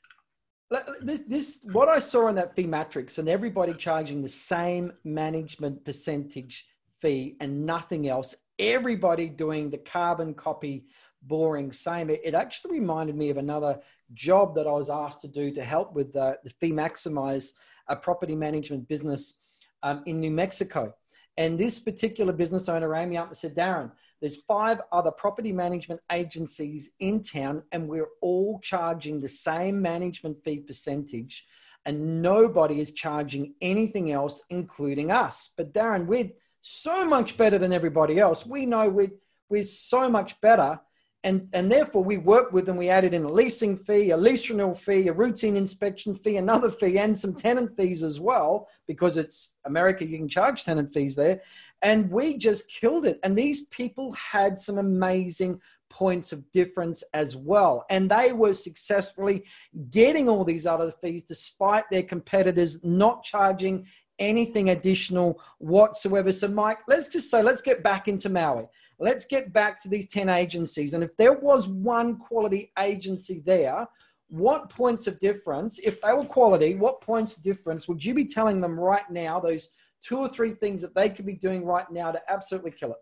This, 1.01 1.21
this, 1.29 1.61
what 1.73 1.89
I 1.89 2.01
saw 2.01 2.29
in 2.29 2.35
that 2.35 2.57
fee 2.57 2.67
matrix, 2.67 3.19
and 3.19 3.29
everybody 3.29 3.73
charging 3.73 4.21
the 4.21 4.29
same 4.29 4.93
management 5.05 5.85
percentage 5.85 6.67
fee 7.01 7.37
and 7.41 7.65
nothing 7.65 8.09
else 8.09 8.35
everybody 8.59 9.29
doing 9.29 9.71
the 9.71 9.79
carbon 9.79 10.35
copy 10.35 10.85
boring 11.23 11.73
same. 11.73 12.11
It, 12.11 12.35
actually 12.35 12.79
reminded 12.79 13.17
me 13.17 13.31
of 13.31 13.37
another 13.37 13.81
job 14.15 14.55
that 14.55 14.67
i 14.67 14.71
was 14.71 14.89
asked 14.89 15.21
to 15.21 15.29
do 15.29 15.51
to 15.51 15.65
help 15.65 15.93
with 15.93 16.13
the, 16.13 16.39
the 16.45 16.51
fee 16.61 16.73
maximize 16.73 17.51
a 17.89 17.97
property 17.97 18.37
management 18.37 18.87
business 18.89 19.35
um, 19.83 20.03
in 20.07 20.21
new 20.21 20.31
mexico. 20.31 20.95
And 21.39 21.59
this 21.59 21.79
particular 21.79 22.33
business 22.33 22.69
owner 22.69 22.89
rang 22.89 23.11
me 23.11 23.17
up 23.17 23.29
and 23.29 23.37
said 23.37 23.57
darren 23.57 23.91
there's 24.21 24.37
five 24.49 24.81
other 24.93 25.11
property 25.11 25.53
management 25.53 26.01
agencies 26.11 26.91
in 27.01 27.21
town 27.21 27.63
and 27.73 27.89
we're 27.89 28.09
all 28.23 28.61
charging 28.63 29.21
the 29.21 29.29
same 29.29 29.83
management 29.83 30.43
fee 30.45 30.61
percentage 30.61 31.47
and 31.85 32.23
nobody 32.23 32.81
is 32.81 32.93
charging 32.93 33.55
anything 33.61 34.13
else 34.13 34.43
including 34.51 35.11
us. 35.11 35.51
But 35.57 35.75
darren 35.75 36.07
we're 36.07 36.31
so 36.69 37.05
much 37.05 37.37
better 37.37 37.59
than 37.59 37.73
everybody 37.73 38.19
else. 38.19 38.45
We 38.45 38.67
know 38.67 38.89
we're, 38.89 39.13
we're 39.49 39.63
so 39.63 40.11
much 40.11 40.41
better. 40.41 40.81
And, 41.23 41.49
and 41.53 41.71
therefore, 41.71 42.03
we 42.03 42.19
work 42.19 42.53
with 42.53 42.67
them. 42.67 42.77
We 42.77 42.89
added 42.89 43.15
in 43.15 43.25
a 43.25 43.33
leasing 43.33 43.77
fee, 43.77 44.11
a 44.11 44.17
lease 44.17 44.51
renewal 44.51 44.75
fee, 44.75 45.07
a 45.07 45.13
routine 45.13 45.57
inspection 45.57 46.15
fee, 46.15 46.39
another 46.39 46.71
fee, 46.71 46.99
and 46.99 47.17
some 47.17 47.35
tenant 47.35 47.77
fees 47.77 48.03
as 48.03 48.19
well, 48.19 48.69
because 48.89 49.17
it's 49.17 49.57
America, 49.65 50.05
you 50.05 50.19
can 50.19 50.29
charge 50.29 50.65
tenant 50.65 50.93
fees 50.93 51.15
there. 51.15 51.41
And 51.83 52.11
we 52.11 52.37
just 52.37 52.69
killed 52.69 53.07
it. 53.07 53.21
And 53.23 53.39
these 53.39 53.67
people 53.67 54.13
had 54.13 54.59
some 54.59 54.79
amazing 54.79 55.61
points 55.89 56.33
of 56.33 56.51
difference 56.51 57.05
as 57.15 57.37
well. 57.37 57.87
And 57.91 58.11
they 58.11 58.33
were 58.33 58.55
successfully 58.55 59.45
getting 59.91 60.29
all 60.29 60.45
these 60.45 60.67
other 60.67 60.93
fees 61.01 61.23
despite 61.23 61.85
their 61.91 62.03
competitors 62.03 62.83
not 62.83 63.23
charging 63.23 63.87
anything 64.19 64.71
additional 64.71 65.41
whatsoever. 65.59 66.33
So, 66.33 66.49
Mike, 66.49 66.79
let's 66.89 67.09
just 67.09 67.31
say, 67.31 67.43
let's 67.43 67.63
get 67.63 67.83
back 67.83 68.09
into 68.09 68.29
Maui. 68.29 68.67
Let's 68.99 69.27
get 69.27 69.53
back 69.53 69.81
to 69.83 69.89
these 69.89 70.09
10 70.09 70.29
agencies. 70.29 70.95
And 70.95 71.05
if 71.05 71.17
there 71.17 71.35
was 71.35 71.69
one 71.69 72.17
quality 72.19 72.73
agency 72.79 73.43
there, 73.45 73.87
what 74.29 74.71
points 74.71 75.07
of 75.07 75.19
difference, 75.21 75.79
if 75.81 76.01
they 76.01 76.13
were 76.13 76.25
quality, 76.25 76.75
what 76.75 77.01
points 77.01 77.37
of 77.37 77.43
difference 77.43 77.87
would 77.87 78.05
you 78.05 78.15
be 78.15 78.25
telling 78.25 78.61
them 78.61 78.79
right 78.79 79.09
now, 79.11 79.39
those 79.39 79.71
two 80.03 80.19
or 80.19 80.29
three 80.29 80.53
things 80.53 80.81
that 80.83 80.95
they 80.95 81.09
could 81.09 81.27
be 81.27 81.35
doing 81.35 81.65
right 81.65 81.91
now 81.91 82.11
to 82.11 82.21
absolutely 82.29 82.71
kill 82.71 82.93
it? 82.93 82.99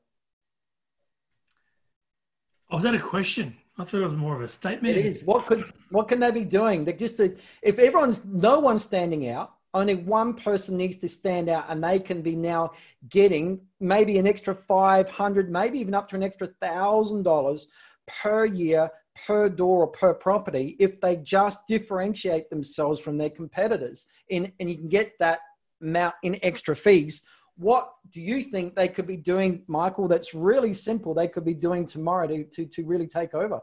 Oh, 2.71 2.76
was 2.76 2.85
that 2.85 2.94
a 2.94 3.00
question? 3.00 3.56
I 3.78 3.85
thought 3.85 4.00
it 4.00 4.04
was 4.04 4.16
more 4.16 4.37
of 4.37 4.42
a 4.42 4.49
statement. 4.49 4.97
It 4.97 5.04
is. 5.04 5.23
What 5.25 5.47
could 5.47 5.73
what 5.90 6.09
can 6.09 6.21
they 6.21 6.30
be 6.30 6.44
doing? 6.44 6.85
They're 6.85 6.97
just 6.97 7.18
if 7.21 7.38
everyone's 7.62 8.25
no 8.25 8.61
one's 8.61 8.85
standing 8.85 9.28
out, 9.28 9.54
only 9.75 9.97
one 9.97 10.35
person 10.35 10.76
needs 10.76 10.97
to 10.99 11.09
stand 11.09 11.49
out, 11.49 11.66
and 11.69 11.83
they 11.83 11.99
can 11.99 12.23
be 12.23 12.37
now 12.37 12.73
getting 13.09 13.61
maybe 13.81 14.19
an 14.19 14.26
extra 14.26 14.54
five 14.54 15.11
hundred, 15.11 15.50
maybe 15.50 15.81
even 15.81 15.95
up 15.95 16.09
to 16.11 16.16
an 16.16 16.23
extra 16.23 16.47
thousand 16.47 17.25
dollars 17.25 17.66
per 18.07 18.45
year 18.47 18.90
per 19.26 19.49
door 19.49 19.85
or 19.85 19.87
per 19.88 20.14
property 20.14 20.76
if 20.78 21.00
they 21.00 21.16
just 21.16 21.66
differentiate 21.66 22.50
themselves 22.50 23.00
from 23.00 23.19
their 23.19 23.31
competitors. 23.31 24.07
In, 24.28 24.52
and 24.59 24.71
you 24.71 24.76
can 24.76 24.88
get 24.88 25.12
that 25.21 25.40
amount 25.83 26.14
in 26.23 26.38
extra 26.43 26.75
fees. 26.75 27.25
What 27.57 27.93
do 28.11 28.21
you 28.21 28.43
think 28.43 28.75
they 28.75 28.88
could 28.88 29.07
be 29.07 29.16
doing 29.16 29.62
michael 29.69 30.09
that's 30.09 30.35
really 30.35 30.75
simple 30.75 31.14
they 31.14 31.28
could 31.28 31.45
be 31.45 31.54
doing 31.54 31.87
tomorrow 31.87 32.26
to, 32.26 32.45
to, 32.45 32.66
to 32.66 32.85
really 32.85 33.07
take 33.07 33.35
over? 33.35 33.61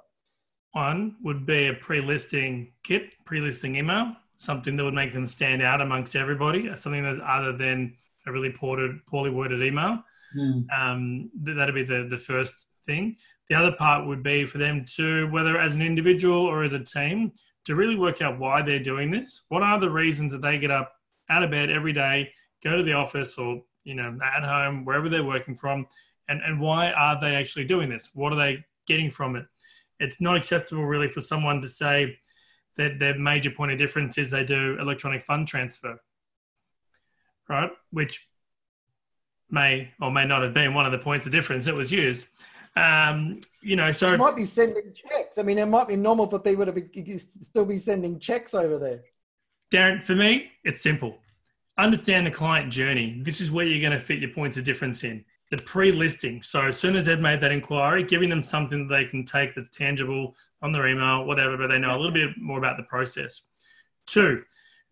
One 0.71 1.17
would 1.21 1.45
be 1.45 1.67
a 1.67 1.73
pre-listing 1.73 2.71
kit 2.83 3.11
pre-listing 3.25 3.75
email 3.75 4.15
something 4.41 4.75
that 4.75 4.83
would 4.83 4.93
make 4.93 5.13
them 5.13 5.27
stand 5.27 5.61
out 5.61 5.81
amongst 5.81 6.15
everybody 6.15 6.69
something 6.75 7.03
that 7.03 7.19
other 7.21 7.55
than 7.55 7.93
a 8.27 8.31
really 8.31 8.51
poorly, 8.51 8.99
poorly 9.07 9.29
worded 9.29 9.61
email 9.61 9.99
mm. 10.37 10.65
um, 10.75 11.29
that'd 11.35 11.75
be 11.75 11.83
the, 11.83 12.07
the 12.09 12.17
first 12.17 12.53
thing 12.85 13.15
the 13.51 13.57
other 13.57 13.73
part 13.73 14.07
would 14.07 14.23
be 14.23 14.45
for 14.45 14.59
them 14.59 14.85
to, 14.95 15.29
whether 15.29 15.59
as 15.59 15.75
an 15.75 15.81
individual 15.81 16.39
or 16.39 16.63
as 16.63 16.71
a 16.71 16.79
team, 16.79 17.33
to 17.65 17.75
really 17.75 17.97
work 17.97 18.21
out 18.21 18.39
why 18.39 18.61
they're 18.61 18.79
doing 18.79 19.11
this. 19.11 19.41
What 19.49 19.61
are 19.61 19.77
the 19.77 19.89
reasons 19.89 20.31
that 20.31 20.41
they 20.41 20.57
get 20.57 20.71
up 20.71 20.93
out 21.29 21.43
of 21.43 21.51
bed 21.51 21.69
every 21.69 21.91
day, 21.91 22.31
go 22.63 22.77
to 22.77 22.83
the 22.83 22.93
office 22.93 23.37
or, 23.37 23.61
you 23.83 23.93
know, 23.93 24.17
at 24.23 24.45
home, 24.45 24.85
wherever 24.85 25.09
they're 25.09 25.25
working 25.25 25.57
from, 25.57 25.85
and, 26.29 26.39
and 26.45 26.61
why 26.61 26.91
are 26.91 27.19
they 27.19 27.35
actually 27.35 27.65
doing 27.65 27.89
this? 27.89 28.09
What 28.13 28.31
are 28.31 28.37
they 28.37 28.63
getting 28.87 29.11
from 29.11 29.35
it? 29.35 29.45
It's 29.99 30.21
not 30.21 30.37
acceptable 30.37 30.85
really 30.85 31.09
for 31.09 31.19
someone 31.19 31.61
to 31.61 31.67
say 31.67 32.17
that 32.77 32.99
their 32.99 33.17
major 33.17 33.51
point 33.51 33.71
of 33.71 33.77
difference 33.77 34.17
is 34.17 34.31
they 34.31 34.43
do 34.43 34.77
electronic 34.79 35.23
fund 35.23 35.47
transfer, 35.47 36.01
right? 37.49 37.71
Which 37.91 38.27
may 39.49 39.91
or 40.01 40.11
may 40.11 40.25
not 40.25 40.41
have 40.43 40.53
been 40.53 40.73
one 40.73 40.85
of 40.85 40.91
the 40.91 40.97
points 40.97 41.25
of 41.25 41.31
difference 41.31 41.65
that 41.65 41.75
was 41.75 41.91
used. 41.91 42.27
Um, 42.75 43.41
you 43.61 43.75
know, 43.75 43.91
so 43.91 44.13
it 44.13 44.17
might 44.17 44.35
be 44.35 44.45
sending 44.45 44.93
checks. 44.93 45.37
I 45.37 45.43
mean, 45.43 45.57
it 45.57 45.65
might 45.65 45.89
be 45.89 45.97
normal 45.97 46.29
for 46.29 46.39
people 46.39 46.65
to 46.65 46.71
be, 46.71 47.17
still 47.17 47.65
be 47.65 47.77
sending 47.77 48.17
checks 48.19 48.53
over 48.53 48.77
there. 48.77 49.01
Darren, 49.71 50.03
for 50.03 50.15
me, 50.15 50.51
it's 50.63 50.81
simple. 50.81 51.17
Understand 51.77 52.27
the 52.27 52.31
client 52.31 52.71
journey. 52.71 53.21
This 53.21 53.41
is 53.41 53.51
where 53.51 53.65
you're 53.65 53.81
going 53.81 53.99
to 53.99 54.05
fit 54.05 54.19
your 54.19 54.29
points 54.31 54.57
of 54.57 54.63
difference 54.63 55.03
in. 55.03 55.25
The 55.51 55.57
pre-listing. 55.57 56.41
So 56.41 56.61
as 56.61 56.79
soon 56.79 56.95
as 56.95 57.05
they've 57.05 57.19
made 57.19 57.41
that 57.41 57.51
inquiry, 57.51 58.03
giving 58.03 58.29
them 58.29 58.41
something 58.41 58.87
that 58.87 58.95
they 58.95 59.05
can 59.05 59.25
take 59.25 59.53
that's 59.53 59.75
tangible 59.75 60.35
on 60.61 60.71
their 60.71 60.87
email, 60.87 61.25
whatever, 61.25 61.57
but 61.57 61.67
they 61.67 61.77
know 61.77 61.95
a 61.95 61.99
little 61.99 62.13
bit 62.13 62.31
more 62.37 62.57
about 62.57 62.77
the 62.77 62.83
process. 62.83 63.41
Two, 64.07 64.43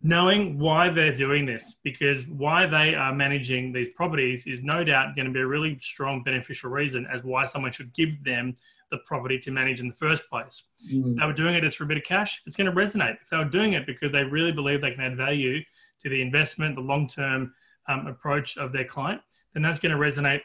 knowing 0.01 0.57
why 0.57 0.89
they're 0.89 1.13
doing 1.13 1.45
this 1.45 1.75
because 1.83 2.25
why 2.27 2.65
they 2.65 2.95
are 2.95 3.13
managing 3.13 3.73
these 3.73 3.89
properties 3.89 4.45
is 4.47 4.61
no 4.61 4.83
doubt 4.83 5.15
going 5.15 5.25
to 5.25 5.33
be 5.33 5.41
a 5.41 5.47
really 5.47 5.77
strong 5.81 6.23
beneficial 6.23 6.69
reason 6.69 7.05
as 7.11 7.23
why 7.23 7.43
someone 7.43 7.71
should 7.71 7.93
give 7.93 8.23
them 8.23 8.55
the 8.91 8.97
property 9.05 9.37
to 9.37 9.51
manage 9.51 9.81
in 9.81 9.87
the 9.87 9.93
first 9.93 10.27
place. 10.29 10.63
Mm. 10.91 11.19
They 11.19 11.25
were 11.25 11.33
doing 11.33 11.55
it 11.55 11.61
just 11.61 11.77
for 11.77 11.83
a 11.83 11.87
bit 11.87 11.97
of 11.97 12.03
cash, 12.03 12.41
it's 12.45 12.55
going 12.55 12.69
to 12.69 12.75
resonate. 12.75 13.17
If 13.21 13.29
they 13.29 13.37
were 13.37 13.45
doing 13.45 13.73
it 13.73 13.85
because 13.85 14.11
they 14.11 14.23
really 14.23 14.51
believe 14.51 14.81
they 14.81 14.91
can 14.91 15.03
add 15.03 15.17
value 15.17 15.61
to 16.01 16.09
the 16.09 16.21
investment, 16.21 16.75
the 16.75 16.81
long 16.81 17.07
term 17.07 17.53
um, 17.87 18.07
approach 18.07 18.57
of 18.57 18.71
their 18.71 18.85
client, 18.85 19.21
then 19.53 19.63
that's 19.63 19.79
going 19.79 19.95
to 19.95 20.01
resonate 20.01 20.41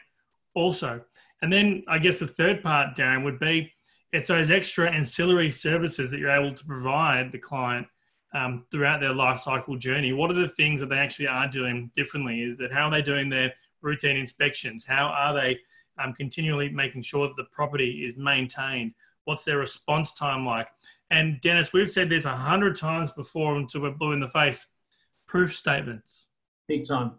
also. 0.55 1.01
And 1.41 1.53
then 1.53 1.83
I 1.87 1.99
guess 1.99 2.19
the 2.19 2.27
third 2.27 2.63
part, 2.63 2.97
Darren, 2.97 3.23
would 3.23 3.39
be 3.39 3.71
it's 4.11 4.29
those 4.29 4.49
extra 4.49 4.89
ancillary 4.89 5.51
services 5.51 6.09
that 6.09 6.19
you're 6.19 6.31
able 6.31 6.53
to 6.53 6.65
provide 6.65 7.31
the 7.31 7.37
client 7.37 7.85
um, 8.33 8.65
throughout 8.71 8.99
their 8.99 9.13
life 9.13 9.39
cycle 9.39 9.77
journey. 9.77 10.13
What 10.13 10.31
are 10.31 10.35
the 10.35 10.49
things 10.49 10.79
that 10.79 10.87
they 10.87 10.97
actually 10.97 11.27
are 11.27 11.47
doing 11.47 11.91
differently? 11.95 12.41
Is 12.41 12.59
it 12.59 12.71
how 12.71 12.87
are 12.87 12.91
they 12.91 13.01
doing 13.01 13.29
their 13.29 13.53
routine 13.81 14.17
inspections? 14.17 14.85
How 14.85 15.07
are 15.07 15.33
they 15.33 15.59
um, 16.01 16.13
continually 16.13 16.69
making 16.69 17.03
sure 17.03 17.27
that 17.27 17.37
the 17.37 17.47
property 17.51 18.05
is 18.05 18.17
maintained? 18.17 18.93
What's 19.25 19.43
their 19.43 19.57
response 19.57 20.13
time 20.13 20.45
like? 20.45 20.67
And 21.11 21.39
Dennis, 21.41 21.73
we've 21.73 21.91
said 21.91 22.09
this 22.09 22.25
a 22.25 22.35
hundred 22.35 22.77
times 22.77 23.11
before 23.11 23.55
until 23.55 23.81
we're 23.81 23.91
blue 23.91 24.13
in 24.13 24.19
the 24.19 24.29
face. 24.29 24.65
Proof 25.27 25.55
statements. 25.55 26.27
Big 26.67 26.85
time. 26.85 27.13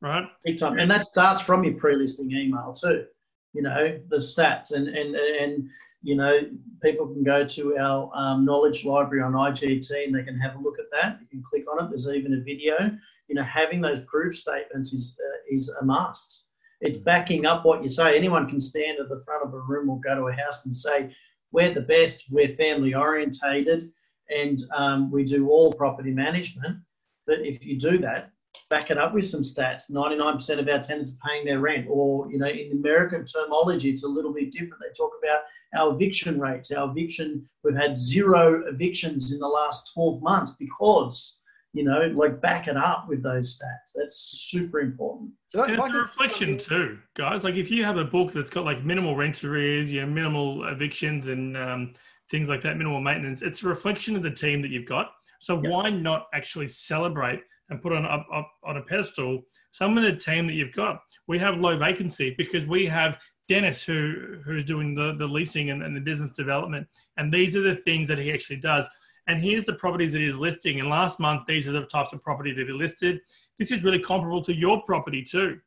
Right? 0.00 0.24
Big 0.44 0.58
time. 0.58 0.78
And 0.78 0.90
that 0.90 1.06
starts 1.06 1.40
from 1.40 1.64
your 1.64 1.74
pre-listing 1.74 2.30
email 2.30 2.72
too. 2.72 3.04
You 3.52 3.62
know, 3.62 3.98
the 4.08 4.18
stats 4.18 4.72
and 4.72 4.88
and 4.88 5.16
and 5.16 5.68
you 6.02 6.14
know, 6.14 6.40
people 6.82 7.08
can 7.08 7.24
go 7.24 7.44
to 7.44 7.76
our 7.76 8.10
um, 8.14 8.44
knowledge 8.44 8.84
library 8.84 9.22
on 9.22 9.32
IGT 9.32 9.90
and 10.04 10.14
they 10.14 10.22
can 10.22 10.38
have 10.38 10.54
a 10.54 10.60
look 10.60 10.78
at 10.78 10.86
that. 10.92 11.18
You 11.20 11.26
can 11.26 11.42
click 11.42 11.64
on 11.70 11.84
it. 11.84 11.88
There's 11.88 12.08
even 12.08 12.34
a 12.34 12.40
video. 12.40 12.96
You 13.26 13.34
know, 13.34 13.42
having 13.42 13.80
those 13.80 14.00
proof 14.06 14.38
statements 14.38 14.92
is 14.92 15.18
uh, 15.20 15.54
is 15.54 15.68
a 15.80 15.84
must. 15.84 16.44
It's 16.80 16.98
backing 16.98 17.46
up 17.46 17.64
what 17.64 17.82
you 17.82 17.88
say. 17.88 18.16
Anyone 18.16 18.48
can 18.48 18.60
stand 18.60 19.00
at 19.00 19.08
the 19.08 19.22
front 19.24 19.44
of 19.44 19.52
a 19.52 19.60
room 19.60 19.90
or 19.90 20.00
go 20.00 20.14
to 20.14 20.28
a 20.28 20.32
house 20.32 20.64
and 20.64 20.74
say, 20.74 21.14
"We're 21.50 21.74
the 21.74 21.80
best. 21.80 22.26
We're 22.30 22.54
family 22.54 22.94
orientated, 22.94 23.90
and 24.30 24.60
um, 24.74 25.10
we 25.10 25.24
do 25.24 25.48
all 25.48 25.72
property 25.72 26.12
management." 26.12 26.78
But 27.26 27.40
if 27.40 27.66
you 27.66 27.78
do 27.78 27.98
that, 27.98 28.30
back 28.70 28.90
it 28.90 28.98
up 28.98 29.14
with 29.14 29.26
some 29.26 29.40
stats. 29.40 29.90
99% 29.90 30.58
of 30.58 30.68
our 30.68 30.82
tenants 30.82 31.12
are 31.12 31.28
paying 31.28 31.44
their 31.44 31.60
rent, 31.60 31.86
or 31.88 32.30
you 32.30 32.38
know, 32.38 32.46
in 32.46 32.72
American 32.72 33.24
terminology, 33.24 33.90
it's 33.90 34.04
a 34.04 34.08
little 34.08 34.32
bit 34.32 34.52
different. 34.52 34.80
They 34.80 34.92
talk 34.96 35.12
about 35.22 35.40
our 35.74 35.94
eviction 35.94 36.40
rates. 36.40 36.70
Our 36.70 36.90
eviction, 36.90 37.46
we've 37.64 37.76
had 37.76 37.96
zero 37.96 38.64
evictions 38.66 39.32
in 39.32 39.38
the 39.38 39.48
last 39.48 39.92
12 39.94 40.22
months 40.22 40.56
because, 40.58 41.38
you 41.72 41.84
know, 41.84 42.12
like 42.14 42.40
back 42.40 42.68
it 42.68 42.76
up 42.76 43.08
with 43.08 43.22
those 43.22 43.58
stats. 43.58 43.92
That's 43.94 44.16
super 44.50 44.80
important. 44.80 45.30
So 45.50 45.64
it's 45.64 45.78
a 45.78 45.98
reflection 45.98 46.58
too, 46.58 46.98
guys. 47.14 47.44
Like 47.44 47.54
if 47.54 47.70
you 47.70 47.84
have 47.84 47.96
a 47.96 48.04
book 48.04 48.32
that's 48.32 48.50
got 48.50 48.64
like 48.64 48.84
minimal 48.84 49.16
rent 49.16 49.42
arrears, 49.44 49.90
you 49.90 50.02
know, 50.02 50.06
minimal 50.06 50.68
evictions 50.68 51.26
and 51.26 51.56
um, 51.56 51.94
things 52.30 52.48
like 52.50 52.62
that, 52.62 52.76
minimal 52.76 53.00
maintenance, 53.00 53.40
it's 53.40 53.62
a 53.62 53.68
reflection 53.68 54.14
of 54.14 54.22
the 54.22 54.30
team 54.30 54.60
that 54.62 54.70
you've 54.70 54.86
got. 54.86 55.12
So 55.40 55.62
yep. 55.62 55.70
why 55.70 55.90
not 55.90 56.26
actually 56.34 56.68
celebrate 56.68 57.40
and 57.70 57.82
put 57.82 57.92
on 57.92 58.04
up, 58.04 58.26
up 58.32 58.50
on 58.64 58.76
a 58.76 58.82
pedestal 58.82 59.42
some 59.72 59.96
of 59.98 60.04
the 60.04 60.16
team 60.16 60.46
that 60.46 60.54
you've 60.54 60.74
got? 60.74 61.00
We 61.26 61.38
have 61.38 61.58
low 61.58 61.76
vacancy 61.76 62.34
because 62.36 62.66
we 62.66 62.86
have 62.86 63.18
Dennis, 63.48 63.82
who 63.82 64.38
who's 64.44 64.64
doing 64.64 64.94
the, 64.94 65.14
the 65.18 65.26
leasing 65.26 65.70
and, 65.70 65.82
and 65.82 65.96
the 65.96 66.00
business 66.00 66.30
development. 66.30 66.86
And 67.16 67.32
these 67.32 67.56
are 67.56 67.62
the 67.62 67.76
things 67.76 68.08
that 68.08 68.18
he 68.18 68.32
actually 68.32 68.58
does. 68.58 68.86
And 69.26 69.40
here's 69.40 69.64
the 69.64 69.74
properties 69.74 70.12
that 70.12 70.20
he's 70.20 70.36
listing. 70.36 70.80
And 70.80 70.88
last 70.88 71.18
month, 71.20 71.42
these 71.46 71.66
are 71.68 71.72
the 71.72 71.82
types 71.82 72.12
of 72.12 72.22
property 72.22 72.52
that 72.52 72.66
he 72.66 72.72
listed. 72.72 73.20
This 73.58 73.70
is 73.70 73.84
really 73.84 73.98
comparable 73.98 74.42
to 74.42 74.54
your 74.54 74.82
property 74.82 75.22
too. 75.22 75.58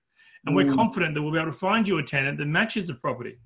And 0.45 0.55
we're 0.55 0.65
mm. 0.65 0.75
confident 0.75 1.13
that 1.13 1.21
we'll 1.21 1.31
be 1.31 1.39
able 1.39 1.51
to 1.51 1.57
find 1.57 1.87
you 1.87 1.99
a 1.99 2.03
tenant 2.03 2.37
that 2.39 2.47
matches 2.47 2.87
the 2.87 2.95
property. 2.95 3.37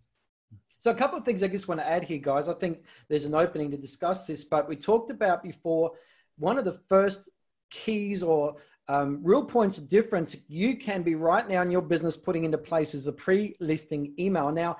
So, 0.78 0.92
a 0.92 0.96
couple 0.96 1.18
of 1.18 1.26
things 1.26 1.42
I 1.44 1.48
just 1.48 1.68
want 1.68 1.82
to 1.82 1.88
add 1.88 2.04
here, 2.04 2.20
guys. 2.20 2.48
I 2.48 2.54
think 2.54 2.84
there's 3.10 3.26
an 3.26 3.36
opening 3.36 3.72
to 3.72 3.78
discuss 3.78 4.28
this, 4.28 4.44
but 4.44 4.70
we 4.70 4.76
talked 4.76 5.12
about 5.12 5.44
before 5.44 5.92
one 6.38 6.58
of 6.58 6.66
the 6.66 6.80
first 6.88 7.30
keys 7.70 8.24
or 8.24 8.56
um, 8.88 9.20
real 9.24 9.44
points 9.44 9.78
of 9.78 9.88
difference 9.88 10.36
you 10.48 10.78
can 10.78 11.02
be 11.02 11.16
right 11.16 11.48
now 11.48 11.62
in 11.62 11.72
your 11.72 11.82
business 11.82 12.18
putting 12.18 12.44
into 12.44 12.58
place 12.58 12.94
is 12.94 13.08
a 13.08 13.12
pre-listing 13.12 14.14
email. 14.20 14.52
Now, 14.52 14.78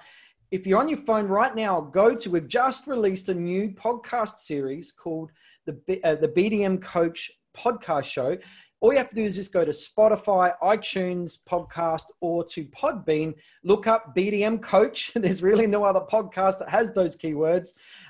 if 0.52 0.68
you're 0.68 0.80
on 0.80 0.88
your 0.88 1.00
phone 1.00 1.28
right 1.28 1.56
now, 1.56 1.82
go 1.82 2.16
to, 2.16 2.30
we've 2.30 2.48
just 2.48 2.86
released 2.88 3.30
a 3.30 3.34
new 3.34 3.72
podcast 3.72 4.38
series 4.38 4.92
called 4.92 5.32
the, 5.66 6.00
uh, 6.04 6.16
the 6.16 6.28
BDM 6.28 6.82
Coach 6.82 7.32
podcast 7.58 8.06
show. 8.06 8.38
All 8.82 8.92
you 8.92 8.98
have 8.98 9.10
to 9.10 9.16
do 9.16 9.24
is 9.24 9.36
just 9.36 9.54
go 9.54 9.64
to 9.64 9.72
Spotify, 9.72 10.54
iTunes 10.62 11.40
podcast, 11.50 12.06
or 12.20 12.44
to 12.46 12.66
Podbean. 12.66 13.34
Look 13.64 13.88
up 13.88 14.16
BDM 14.16 14.62
Coach. 14.62 15.12
There's 15.16 15.42
really 15.42 15.66
no 15.66 15.84
other 15.84 16.02
podcast 16.02 16.60
that 16.60 16.70
has 16.70 16.92
those 16.94 17.16
keywords. 17.16 17.70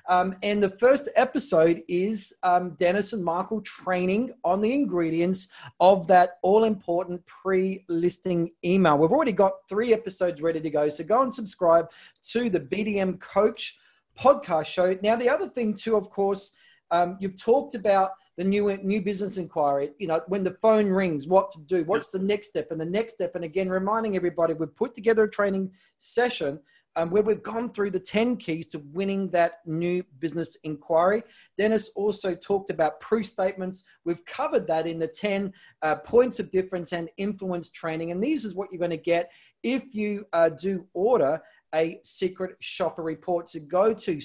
Um, 0.10 0.36
and 0.44 0.62
the 0.62 0.72
first 0.72 1.08
episode 1.16 1.82
is 1.88 2.34
um, 2.44 2.76
Dennis 2.80 3.14
and 3.14 3.24
Michael 3.24 3.62
training 3.62 4.34
on 4.44 4.60
the 4.60 4.74
ingredients 4.74 5.50
of 5.80 6.08
that 6.08 6.40
all 6.42 6.64
important 6.64 7.26
pre 7.26 7.86
listing 7.88 8.52
email. 8.64 8.98
We've 8.98 9.12
already 9.12 9.34
got 9.34 9.54
three 9.70 9.94
episodes 9.94 10.42
ready 10.42 10.62
to 10.62 10.70
go. 10.70 10.90
So 10.90 11.04
go 11.04 11.22
and 11.22 11.34
subscribe 11.34 11.92
to 12.32 12.50
the 12.50 12.60
BDM 12.60 13.20
Coach 13.20 13.80
podcast 14.20 14.66
show. 14.66 14.98
Now, 15.04 15.16
the 15.16 15.30
other 15.30 15.48
thing, 15.48 15.74
too, 15.74 15.96
of 15.96 16.10
course, 16.10 16.52
um, 16.92 17.18
you've 17.20 17.42
talked 17.42 17.76
about 17.76 18.12
the 18.38 18.44
new 18.44 18.76
new 18.78 19.02
business 19.02 19.38
inquiry 19.38 19.92
you 19.98 20.08
know 20.08 20.22
when 20.28 20.44
the 20.44 20.58
phone 20.62 20.88
rings 20.88 21.28
what 21.28 21.52
to 21.52 21.60
do 21.60 21.84
what's 21.86 22.10
the 22.10 22.20
next 22.20 22.50
step 22.50 22.72
and 22.72 22.80
the 22.80 22.86
next 22.86 23.14
step 23.14 23.36
and 23.36 23.44
again 23.44 23.70
reminding 23.70 24.16
everybody 24.16 24.54
we've 24.54 24.76
put 24.76 24.94
together 24.94 25.24
a 25.24 25.30
training 25.30 25.72
session 26.00 26.60
um, 26.96 27.10
where 27.10 27.24
we've 27.24 27.44
gone 27.44 27.72
through 27.72 27.92
the 27.92 28.00
10 28.00 28.38
keys 28.38 28.68
to 28.68 28.80
winning 28.94 29.30
that 29.32 29.60
new 29.66 30.04
business 30.20 30.58
inquiry. 30.64 31.24
Dennis 31.58 31.92
also 31.96 32.34
talked 32.34 32.70
about 32.70 33.00
proof 33.02 33.26
statements. 33.26 33.84
We've 34.06 34.24
covered 34.26 34.66
that 34.68 34.88
in 34.88 35.00
the 35.00 35.08
10 35.08 35.52
uh, 35.82 35.96
points 35.96 36.40
of 36.40 36.52
difference 36.52 36.94
and 36.94 37.10
influence 37.18 37.70
training. 37.70 38.12
And 38.12 38.24
these 38.24 38.46
is 38.46 38.56
what 38.56 38.70
you're 38.72 38.80
going 38.80 38.92
to 38.92 38.98
get 38.98 39.32
if 39.64 39.94
you 39.94 40.26
uh, 40.32 40.50
do 40.50 40.88
order 40.94 41.42
a 41.74 42.00
secret 42.04 42.56
shopper 42.62 43.04
report. 43.04 43.50
So 43.50 43.60
go 43.60 43.94
to 43.94 44.20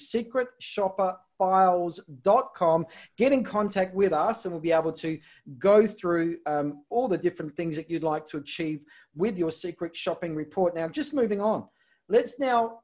secretshopperfiles.com, 1.40 2.86
get 3.16 3.32
in 3.32 3.44
contact 3.44 3.94
with 3.94 4.12
us, 4.12 4.44
and 4.44 4.52
we'll 4.52 4.60
be 4.60 4.72
able 4.72 4.92
to 4.92 5.18
go 5.58 5.86
through 5.86 6.38
um, 6.46 6.82
all 6.90 7.08
the 7.08 7.18
different 7.18 7.56
things 7.56 7.76
that 7.76 7.90
you'd 7.90 8.02
like 8.02 8.26
to 8.26 8.38
achieve 8.38 8.80
with 9.14 9.38
your 9.38 9.50
secret 9.50 9.96
shopping 9.96 10.34
report. 10.34 10.74
Now, 10.74 10.88
just 10.88 11.14
moving 11.14 11.40
on, 11.40 11.66
let's 12.08 12.38
now 12.38 12.80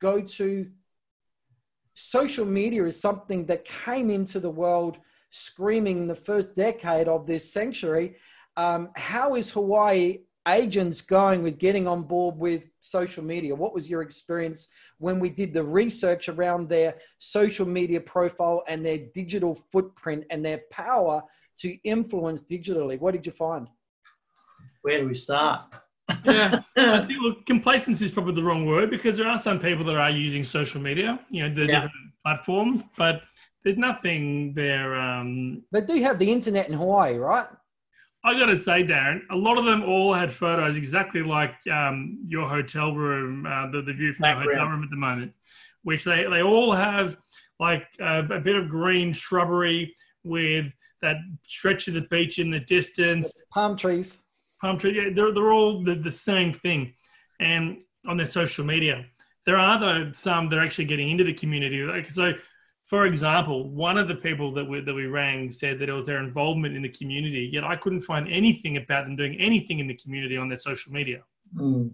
go 0.00 0.20
to 0.20 0.70
social 1.94 2.46
media 2.46 2.84
is 2.84 3.00
something 3.00 3.44
that 3.46 3.64
came 3.64 4.10
into 4.10 4.38
the 4.38 4.50
world 4.50 4.98
screaming 5.30 5.98
in 5.98 6.06
the 6.06 6.14
first 6.14 6.54
decade 6.54 7.08
of 7.08 7.26
this 7.26 7.52
century. 7.52 8.16
Um, 8.56 8.90
how 8.96 9.34
is 9.34 9.50
Hawaii 9.50 10.20
agents 10.48 11.00
going 11.00 11.42
with 11.42 11.58
getting 11.58 11.86
on 11.86 12.04
board 12.04 12.36
with 12.36 12.64
social 12.80 13.24
media? 13.24 13.54
What 13.54 13.74
was 13.74 13.88
your 13.88 14.02
experience 14.02 14.68
when 14.98 15.20
we 15.20 15.28
did 15.28 15.54
the 15.54 15.64
research 15.64 16.28
around 16.28 16.68
their 16.68 16.96
social 17.18 17.66
media 17.66 18.00
profile 18.00 18.62
and 18.68 18.84
their 18.84 18.98
digital 19.14 19.54
footprint 19.54 20.24
and 20.30 20.44
their 20.44 20.62
power 20.70 21.22
to 21.60 21.76
influence 21.84 22.42
digitally? 22.42 22.98
What 22.98 23.12
did 23.14 23.26
you 23.26 23.32
find? 23.32 23.68
Where 24.82 25.00
do 25.00 25.08
we 25.08 25.14
start? 25.14 25.74
yeah, 26.24 26.62
I 26.76 27.04
think 27.04 27.20
well, 27.22 27.36
complacency 27.46 28.04
is 28.04 28.10
probably 28.10 28.34
the 28.34 28.42
wrong 28.42 28.66
word 28.66 28.90
because 28.90 29.16
there 29.16 29.28
are 29.28 29.38
some 29.38 29.58
people 29.60 29.84
that 29.84 29.96
are 29.96 30.10
using 30.10 30.44
social 30.44 30.80
media, 30.80 31.20
you 31.30 31.42
know, 31.46 31.54
the 31.54 31.66
yeah. 31.66 31.80
different 31.82 32.12
platforms, 32.24 32.82
but 32.96 33.22
there's 33.64 33.78
nothing 33.78 34.54
there. 34.54 34.94
Um, 34.94 35.62
they 35.72 35.80
do 35.80 36.00
have 36.02 36.18
the 36.18 36.30
internet 36.30 36.68
in 36.68 36.74
Hawaii, 36.74 37.16
right? 37.16 37.46
I 38.24 38.38
got 38.38 38.46
to 38.46 38.56
say, 38.56 38.84
Darren, 38.84 39.20
a 39.30 39.36
lot 39.36 39.58
of 39.58 39.64
them 39.64 39.82
all 39.84 40.12
had 40.12 40.32
photos 40.32 40.76
exactly 40.76 41.22
like 41.22 41.54
um, 41.70 42.18
your 42.26 42.48
hotel 42.48 42.92
room, 42.94 43.46
uh, 43.46 43.70
the, 43.70 43.82
the 43.82 43.92
view 43.92 44.12
from 44.12 44.26
your 44.26 44.42
hotel 44.42 44.66
room 44.66 44.82
at 44.82 44.90
the 44.90 44.96
moment, 44.96 45.32
which 45.82 46.04
they, 46.04 46.24
they 46.24 46.42
all 46.42 46.72
have 46.72 47.16
like 47.60 47.86
uh, 48.00 48.22
a 48.30 48.40
bit 48.40 48.56
of 48.56 48.68
green 48.68 49.12
shrubbery 49.12 49.94
with 50.24 50.66
that 51.00 51.16
stretch 51.46 51.86
of 51.88 51.94
the 51.94 52.02
beach 52.10 52.38
in 52.38 52.50
the 52.50 52.60
distance. 52.60 53.32
Palm 53.52 53.76
trees. 53.76 54.18
Palm 54.60 54.78
trees. 54.78 54.96
Yeah, 54.96 55.10
they're, 55.14 55.32
they're 55.32 55.52
all 55.52 55.84
the, 55.84 55.94
the 55.94 56.10
same 56.10 56.52
thing. 56.52 56.94
And 57.40 57.78
on 58.06 58.16
their 58.16 58.26
social 58.26 58.64
media, 58.64 59.06
there 59.46 59.56
are 59.56 59.78
though 59.78 60.12
some 60.12 60.48
that 60.48 60.58
are 60.58 60.64
actually 60.64 60.86
getting 60.86 61.08
into 61.10 61.24
the 61.24 61.32
community. 61.32 61.82
Like, 61.82 62.10
so 62.10 62.32
for 62.88 63.04
example, 63.04 63.68
one 63.68 63.98
of 63.98 64.08
the 64.08 64.14
people 64.14 64.52
that 64.54 64.64
we, 64.64 64.80
that 64.80 64.94
we 64.94 65.06
rang 65.06 65.52
said 65.52 65.78
that 65.78 65.90
it 65.90 65.92
was 65.92 66.06
their 66.06 66.22
involvement 66.24 66.74
in 66.74 66.82
the 66.82 66.88
community, 66.88 67.50
yet 67.52 67.62
I 67.62 67.76
couldn't 67.76 68.00
find 68.00 68.26
anything 68.28 68.78
about 68.78 69.04
them 69.04 69.14
doing 69.14 69.36
anything 69.38 69.78
in 69.78 69.86
the 69.86 69.94
community 69.94 70.38
on 70.38 70.48
their 70.48 70.58
social 70.58 70.90
media. 70.90 71.22
Mm. 71.54 71.92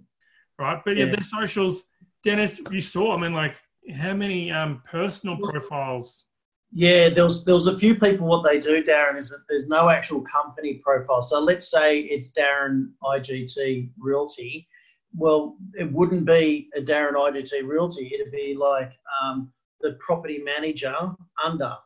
Right. 0.57 0.80
But 0.85 0.96
yeah, 0.96 1.07
yeah, 1.07 1.11
their 1.16 1.24
socials, 1.24 1.83
Dennis, 2.22 2.61
you 2.70 2.80
saw, 2.80 3.16
I 3.16 3.20
mean, 3.20 3.33
like 3.33 3.57
how 3.92 4.14
many 4.14 4.52
um, 4.52 4.83
personal 4.88 5.37
profiles? 5.37 6.26
Yeah, 6.72 7.09
there 7.09 7.24
was, 7.24 7.44
there 7.44 7.54
was 7.54 7.66
a 7.66 7.76
few 7.76 7.96
people. 7.96 8.28
What 8.28 8.44
they 8.44 8.61
do, 8.61 8.83
Darren, 8.85 9.18
is 9.18 9.30
that 9.30 9.44
there's 9.48 9.68
no 9.68 9.88
actual 9.88 10.22
company 10.22 10.74
profile. 10.74 11.22
So 11.22 11.40
let's 11.40 11.70
say 11.70 12.00
it's 12.00 12.30
Darren 12.33 12.90
IGT 13.02 13.90
Realty. 13.98 14.68
Well, 15.16 15.57
it 15.74 15.90
wouldn't 15.92 16.24
be 16.24 16.68
a 16.76 16.80
Darren 16.80 17.14
IGT 17.14 17.66
Realty. 17.66 18.12
It'd 18.14 18.33
be 18.33 18.57
like, 18.59 18.92
um, 19.22 19.52
the 19.85 19.92
property 20.01 20.42
manager 20.42 20.97
under 21.44 21.77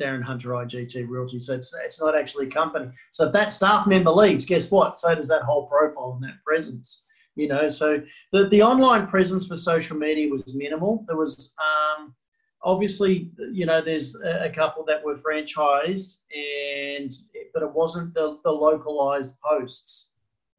Darren 0.00 0.22
Hunter 0.22 0.50
IGT 0.50 1.08
Realty. 1.08 1.38
So 1.38 1.54
it's, 1.54 1.72
it's 1.84 2.00
not 2.00 2.16
actually 2.16 2.48
a 2.48 2.50
company. 2.50 2.90
So 3.12 3.26
if 3.26 3.32
that 3.32 3.52
staff 3.52 3.86
member 3.86 4.10
leaves, 4.10 4.44
guess 4.44 4.70
what? 4.70 4.98
So 4.98 5.14
does 5.14 5.28
that 5.28 5.42
whole 5.42 5.66
profile 5.66 6.18
and 6.20 6.28
that 6.28 6.42
presence. 6.44 7.04
You 7.36 7.48
know, 7.48 7.68
so 7.70 8.02
the, 8.32 8.48
the 8.48 8.60
online 8.60 9.06
presence 9.06 9.46
for 9.46 9.56
social 9.56 9.96
media 9.96 10.30
was 10.30 10.54
minimal. 10.54 11.04
There 11.06 11.16
was 11.16 11.54
um, 11.58 12.14
obviously, 12.62 13.30
you 13.52 13.64
know, 13.64 13.80
there's 13.80 14.14
a, 14.16 14.50
couple 14.50 14.84
that 14.84 15.02
were 15.02 15.16
franchised, 15.16 16.18
and 16.34 17.10
but 17.54 17.62
it 17.62 17.72
wasn't 17.72 18.12
the, 18.12 18.38
the 18.44 18.50
localized 18.50 19.34
posts. 19.40 20.10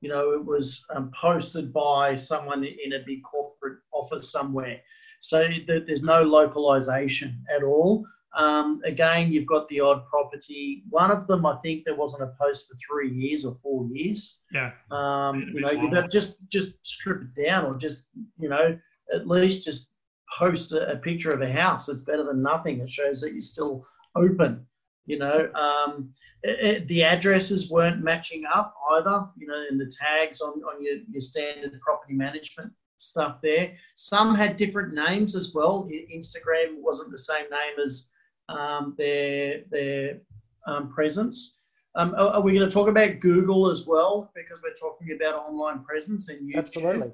You 0.01 0.09
know, 0.09 0.31
it 0.31 0.43
was 0.43 0.83
um, 0.95 1.11
posted 1.19 1.71
by 1.71 2.15
someone 2.15 2.63
in 2.63 2.93
a 2.93 3.05
big 3.05 3.21
corporate 3.23 3.79
office 3.93 4.31
somewhere. 4.31 4.81
So 5.23 5.47
there's 5.67 6.03
no 6.03 6.21
localization 6.21 7.45
at 7.55 7.63
all. 7.63 8.05
Um, 8.37 8.81
again, 8.83 9.31
you've 9.31 9.45
got 9.45 9.69
the 9.69 9.79
odd 9.79 10.05
property. 10.07 10.83
One 10.89 11.11
of 11.11 11.27
them, 11.27 11.45
I 11.45 11.55
think, 11.63 11.85
there 11.85 11.95
wasn't 11.95 12.23
a 12.23 12.33
post 12.37 12.67
for 12.67 12.75
three 12.75 13.09
years 13.09 13.45
or 13.45 13.55
four 13.55 13.87
years. 13.87 14.39
Yeah. 14.51 14.71
Um, 14.91 15.49
you 15.53 15.61
know, 15.61 15.71
you 15.71 15.89
just 16.09 16.35
just 16.49 16.73
strip 16.85 17.21
it 17.21 17.41
down, 17.41 17.65
or 17.65 17.77
just 17.77 18.07
you 18.37 18.49
know, 18.49 18.77
at 19.13 19.25
least 19.25 19.63
just 19.63 19.91
post 20.37 20.73
a, 20.73 20.91
a, 20.91 20.97
picture 20.97 21.31
of 21.31 21.41
a 21.41 21.51
house. 21.51 21.87
It's 21.87 22.01
better 22.01 22.25
than 22.25 22.41
nothing. 22.41 22.81
It 22.81 22.89
shows 22.89 23.21
that 23.21 23.31
you're 23.31 23.39
still 23.39 23.85
open. 24.17 24.65
You 25.05 25.19
know, 25.19 25.49
um, 25.53 26.13
it, 26.41 26.59
it, 26.59 26.87
the 26.89 27.03
addresses 27.03 27.71
weren't 27.71 28.03
matching 28.03 28.43
up 28.53 28.75
either. 28.91 29.29
You 29.37 29.47
know, 29.47 29.65
and 29.69 29.79
the 29.79 29.89
tags 29.97 30.41
on 30.41 30.61
on 30.63 30.83
your, 30.83 30.97
your 31.09 31.21
standard 31.21 31.79
property 31.81 32.13
management 32.13 32.73
stuff 32.97 33.39
there. 33.41 33.73
Some 33.95 34.35
had 34.35 34.57
different 34.57 34.93
names 34.93 35.35
as 35.35 35.53
well. 35.53 35.89
Instagram 36.13 36.77
wasn't 36.77 37.11
the 37.11 37.17
same 37.17 37.49
name 37.49 37.85
as 37.85 38.07
um, 38.49 38.95
their 38.97 39.61
their 39.71 40.19
um, 40.67 40.89
presence. 40.89 41.59
Um, 41.95 42.15
are, 42.15 42.29
are, 42.29 42.41
we 42.41 42.53
going 42.53 42.67
to 42.67 42.73
talk 42.73 42.87
about 42.87 43.19
Google 43.19 43.69
as 43.69 43.85
well 43.85 44.31
because 44.33 44.61
we're 44.63 44.73
talking 44.73 45.15
about 45.15 45.47
online 45.47 45.83
presence 45.83 46.29
and 46.29 46.39
YouTube? 46.41 46.57
Absolutely. 46.57 47.11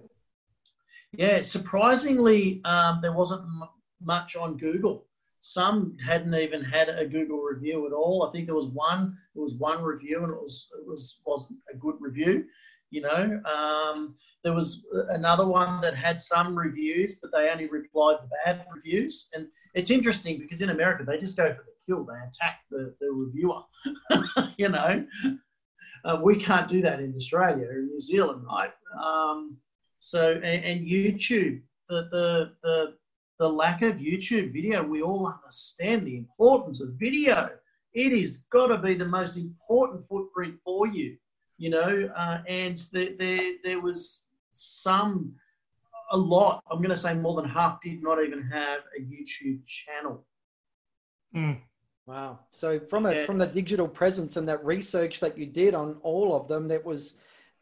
Yeah, 1.11 1.41
surprisingly, 1.41 2.61
um, 2.63 2.99
there 3.01 3.11
wasn't 3.11 3.41
m- 3.41 3.67
much 4.01 4.37
on 4.37 4.55
Google. 4.57 5.05
Some 5.41 5.97
hadn't 6.05 6.35
even 6.35 6.63
had 6.63 6.89
a 6.89 7.05
Google 7.05 7.39
review 7.39 7.87
at 7.87 7.93
all. 7.93 8.25
I 8.27 8.31
think 8.31 8.45
there 8.45 8.55
was 8.55 8.67
one. 8.67 9.17
There 9.33 9.43
was 9.43 9.55
one 9.55 9.81
review, 9.81 10.23
and 10.23 10.31
it 10.31 10.39
was 10.39 10.69
it 10.77 10.85
was 10.85 11.19
wasn't 11.25 11.59
a 11.73 11.77
good 11.77 11.95
review. 11.99 12.45
You 12.91 13.01
know, 13.01 13.41
um, 13.45 14.15
there 14.43 14.53
was 14.53 14.83
another 15.09 15.45
one 15.45 15.79
that 15.81 15.95
had 15.95 16.19
some 16.19 16.57
reviews, 16.57 17.19
but 17.21 17.31
they 17.31 17.49
only 17.49 17.67
replied 17.67 18.17
to 18.21 18.29
bad 18.45 18.65
reviews. 18.73 19.29
And 19.33 19.47
it's 19.75 19.91
interesting 19.91 20.39
because 20.39 20.61
in 20.61 20.69
America 20.69 21.03
they 21.05 21.19
just 21.19 21.37
go 21.37 21.53
for 21.53 21.63
the 21.63 21.71
kill; 21.85 22.03
they 22.03 22.13
attack 22.13 22.61
the, 22.71 22.95
the 22.99 23.11
reviewer. 23.11 23.61
you 24.57 24.69
know, 24.69 25.05
uh, 26.03 26.19
we 26.23 26.43
can't 26.43 26.67
do 26.67 26.81
that 26.81 26.99
in 26.99 27.13
Australia 27.15 27.67
or 27.67 27.81
New 27.83 28.01
Zealand, 28.01 28.43
right? 28.43 28.71
Um, 28.99 29.57
so, 29.99 30.31
and, 30.31 30.65
and 30.65 30.87
YouTube, 30.87 31.61
the, 31.89 32.07
the 32.11 32.51
the 32.63 32.93
the 33.37 33.47
lack 33.47 33.83
of 33.83 33.97
YouTube 33.97 34.51
video, 34.51 34.83
we 34.83 35.03
all 35.03 35.27
understand 35.27 36.07
the 36.07 36.17
importance 36.17 36.81
of 36.81 36.95
video. 36.99 37.51
It 37.93 38.17
has 38.17 38.37
got 38.51 38.67
to 38.67 38.77
be 38.79 38.95
the 38.95 39.05
most 39.05 39.37
important 39.37 40.07
footprint 40.07 40.55
for 40.65 40.87
you 40.87 41.17
you 41.59 41.69
know, 41.69 42.09
uh, 42.15 42.37
and 42.47 42.81
there, 42.93 43.09
there, 43.19 43.53
there 43.63 43.81
was 43.81 44.23
some, 44.51 45.33
a 46.11 46.17
lot, 46.17 46.63
I'm 46.71 46.79
going 46.79 46.89
to 46.89 46.97
say 46.97 47.13
more 47.13 47.35
than 47.39 47.47
half 47.47 47.81
did 47.81 48.01
not 48.01 48.23
even 48.23 48.41
have 48.49 48.79
a 48.97 49.01
YouTube 49.01 49.59
channel. 49.65 50.25
Mm. 51.35 51.59
Wow. 52.07 52.39
So 52.51 52.79
from 52.79 53.05
a, 53.05 53.13
yeah. 53.13 53.25
from 53.25 53.37
the 53.37 53.45
digital 53.45 53.87
presence 53.87 54.37
and 54.37 54.47
that 54.49 54.65
research 54.65 55.19
that 55.19 55.37
you 55.37 55.45
did 55.45 55.75
on 55.75 55.97
all 56.01 56.35
of 56.35 56.47
them, 56.47 56.67
that 56.69 56.83
was 56.83 57.15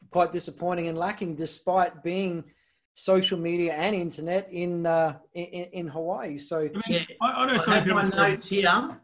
quite 0.10 0.32
disappointing 0.32 0.88
and 0.88 0.98
lacking, 0.98 1.36
despite 1.36 2.02
being 2.04 2.46
social 2.94 3.38
media 3.38 3.74
and 3.74 3.96
internet 3.96 4.48
in 4.52 4.86
uh, 4.86 5.18
in, 5.34 5.66
in 5.80 5.88
Hawaii. 5.88 6.38
So 6.38 6.70
yeah, 6.88 7.02
I, 7.22 7.26
I 7.26 7.48
know 7.48 7.58
some 7.58 7.74
I 7.74 7.80
have 7.80 7.88
my 7.88 8.08
notes 8.08 8.48
here, 8.48 8.98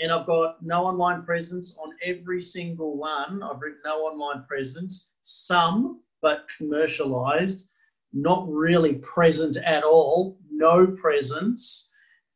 and 0.00 0.10
I've 0.10 0.26
got 0.26 0.62
no 0.62 0.84
online 0.84 1.22
presence 1.22 1.76
on 1.78 1.94
every 2.04 2.42
single 2.42 2.96
one. 2.96 3.42
I've 3.42 3.60
written 3.60 3.80
no 3.84 3.98
online 3.98 4.44
presence, 4.44 5.08
some, 5.22 6.00
but 6.22 6.46
commercialized, 6.56 7.68
not 8.12 8.48
really 8.48 8.94
present 8.94 9.56
at 9.58 9.84
all, 9.84 10.38
no 10.50 10.86
presence, 10.86 11.90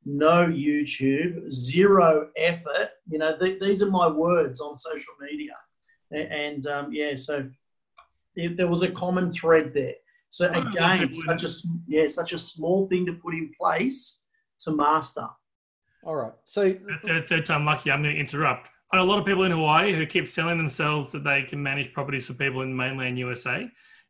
no 0.04 0.46
YouTube, 0.46 1.50
zero 1.50 2.28
effort. 2.36 2.90
You 3.08 3.18
know, 3.18 3.36
th- 3.38 3.60
these 3.60 3.82
are 3.82 3.90
my 3.90 4.08
words 4.08 4.60
on 4.60 4.76
social 4.76 5.14
media. 5.20 5.54
And, 6.10 6.66
um, 6.66 6.92
yeah, 6.92 7.16
so 7.16 7.48
it, 8.36 8.56
there 8.56 8.68
was 8.68 8.82
a 8.82 8.90
common 8.90 9.32
thread 9.32 9.72
there. 9.74 9.94
So 10.28 10.50
again, 10.52 11.12
such 11.12 11.44
a 11.44 11.48
yeah, 11.86 12.08
such 12.08 12.32
a 12.32 12.38
small 12.38 12.88
thing 12.88 13.06
to 13.06 13.12
put 13.12 13.34
in 13.34 13.52
place 13.56 14.22
to 14.60 14.72
master. 14.72 15.28
All 16.04 16.16
right. 16.16 16.32
So 16.44 16.74
third, 17.02 17.28
third 17.28 17.46
time 17.46 17.64
lucky. 17.64 17.90
I'm 17.90 18.02
going 18.02 18.14
to 18.14 18.20
interrupt. 18.20 18.68
I 18.92 18.98
know 18.98 19.04
a 19.04 19.10
lot 19.10 19.18
of 19.18 19.24
people 19.24 19.44
in 19.44 19.52
Hawaii 19.52 19.94
who 19.94 20.04
keep 20.06 20.28
selling 20.28 20.58
themselves 20.58 21.10
that 21.12 21.24
they 21.24 21.42
can 21.42 21.62
manage 21.62 21.92
properties 21.92 22.26
for 22.26 22.34
people 22.34 22.60
in 22.60 22.76
mainland 22.76 23.18
USA, 23.18 23.68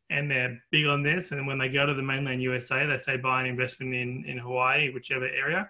and 0.09 0.29
they're 0.29 0.61
big 0.71 0.87
on 0.87 1.03
this. 1.03 1.31
And 1.31 1.47
when 1.47 1.57
they 1.57 1.69
go 1.69 1.85
to 1.85 1.93
the 1.93 2.01
mainland 2.01 2.41
USA, 2.41 2.85
they 2.85 2.97
say 2.97 3.15
buy 3.15 3.41
an 3.41 3.47
investment 3.47 3.93
in 3.93 4.25
in 4.25 4.37
Hawaii, 4.37 4.91
whichever 4.91 5.25
area. 5.25 5.69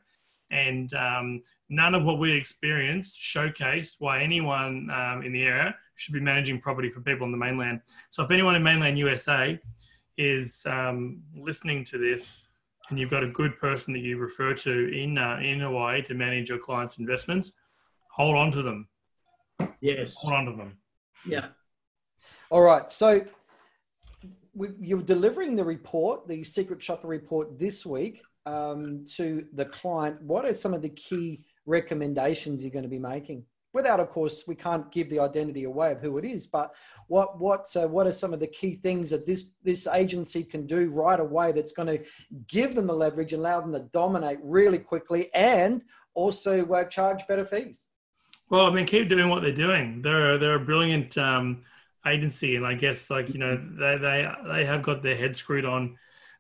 And 0.50 0.92
um, 0.96 1.44
none 1.70 1.94
of 1.94 2.04
what 2.04 2.20
we 2.20 2.32
experienced 2.32 3.20
showcased 3.20 3.96
why 4.00 4.22
anyone 4.22 4.90
um, 4.92 5.22
in 5.24 5.32
the 5.32 5.44
area 5.44 5.76
should 5.96 6.14
be 6.14 6.20
managing 6.20 6.60
property 6.60 6.90
for 6.90 7.02
people 7.02 7.26
on 7.26 7.32
the 7.32 7.38
mainland. 7.38 7.82
So 8.10 8.24
if 8.24 8.32
anyone 8.32 8.56
in 8.56 8.64
mainland 8.64 8.98
USA 8.98 9.60
is 10.18 10.64
um, 10.66 11.22
listening 11.36 11.84
to 11.86 11.98
this 11.98 12.44
and 12.90 13.00
you've 13.00 13.10
got 13.10 13.24
a 13.24 13.28
good 13.28 13.58
person 13.60 13.94
that 13.94 14.00
you 14.00 14.18
refer 14.18 14.54
to 14.54 14.94
in 14.94 15.18
uh, 15.18 15.40
in 15.42 15.60
Hawaii 15.60 16.02
to 16.04 16.14
manage 16.14 16.50
your 16.50 16.60
clients' 16.60 16.98
investments, 16.98 17.52
hold 18.10 18.36
on 18.36 18.52
to 18.52 18.62
them. 18.62 18.88
Yes, 19.82 20.18
hold 20.22 20.36
on 20.36 20.46
to 20.46 20.52
them. 20.52 20.78
Yeah. 21.26 21.48
All 22.50 22.62
right. 22.62 22.92
So 22.92 23.26
we, 24.54 24.70
you're 24.80 25.02
delivering 25.02 25.56
the 25.56 25.64
report, 25.64 26.28
the 26.28 26.44
secret 26.44 26.82
shopper 26.82 27.08
report 27.08 27.60
this 27.60 27.86
week 27.86 28.22
um, 28.46 29.06
to 29.16 29.46
the 29.54 29.66
client. 29.66 30.22
What 30.22 30.46
are 30.46 30.54
some 30.54 30.74
of 30.74 30.82
the 30.82 30.90
key 30.90 31.44
recommendations 31.66 32.62
you're 32.62 32.72
going 32.72 32.84
to 32.84 32.90
be 32.90 33.00
making? 33.00 33.44
Without, 33.76 34.00
of 34.00 34.10
course, 34.10 34.48
we 34.48 34.56
can't 34.56 34.90
give 34.92 35.10
the 35.10 35.20
identity 35.20 35.66
away 35.66 35.92
of 35.92 36.00
who 36.00 36.18
it 36.18 36.26
is. 36.26 36.48
But 36.48 36.74
what 37.08 37.40
what 37.40 37.68
uh, 37.76 37.88
what 37.88 38.08
are 38.08 38.14
some 38.14 38.34
of 38.34 38.40
the 38.40 38.48
key 38.48 38.74
things 38.74 39.12
that 39.12 39.28
this 39.28 39.52
this 39.64 39.86
agency 39.86 40.44
can 40.44 40.66
do 40.66 40.90
right 40.90 41.20
away 41.20 41.52
that's 41.52 41.74
going 41.74 41.90
to 41.90 42.04
give 42.48 42.74
them 42.74 42.88
the 42.88 42.94
leverage 42.94 43.34
and 43.34 43.42
allow 43.42 43.62
them 43.62 43.74
to 43.74 43.80
dominate 43.80 44.40
really 44.42 44.80
quickly 44.80 45.32
and 45.36 45.84
also 46.16 46.66
uh, 46.72 46.86
charge 46.86 47.28
better 47.28 47.46
fees? 47.46 47.90
Well, 48.50 48.66
I 48.66 48.72
mean, 48.72 48.86
keep 48.86 49.10
doing 49.10 49.30
what 49.30 49.44
they're 49.44 49.52
doing. 49.52 50.02
They're 50.02 50.40
they're 50.40 50.56
a 50.56 50.66
brilliant 50.66 51.18
um, 51.18 51.64
agency, 52.08 52.56
and 52.56 52.66
I 52.66 52.74
guess 52.74 53.12
like 53.12 53.30
you 53.30 53.40
know 53.40 53.56
they 53.80 53.98
they 53.98 54.32
they 54.48 54.66
have 54.66 54.82
got 54.82 55.04
their 55.04 55.18
head 55.18 55.36
screwed 55.36 55.66
on. 55.66 55.98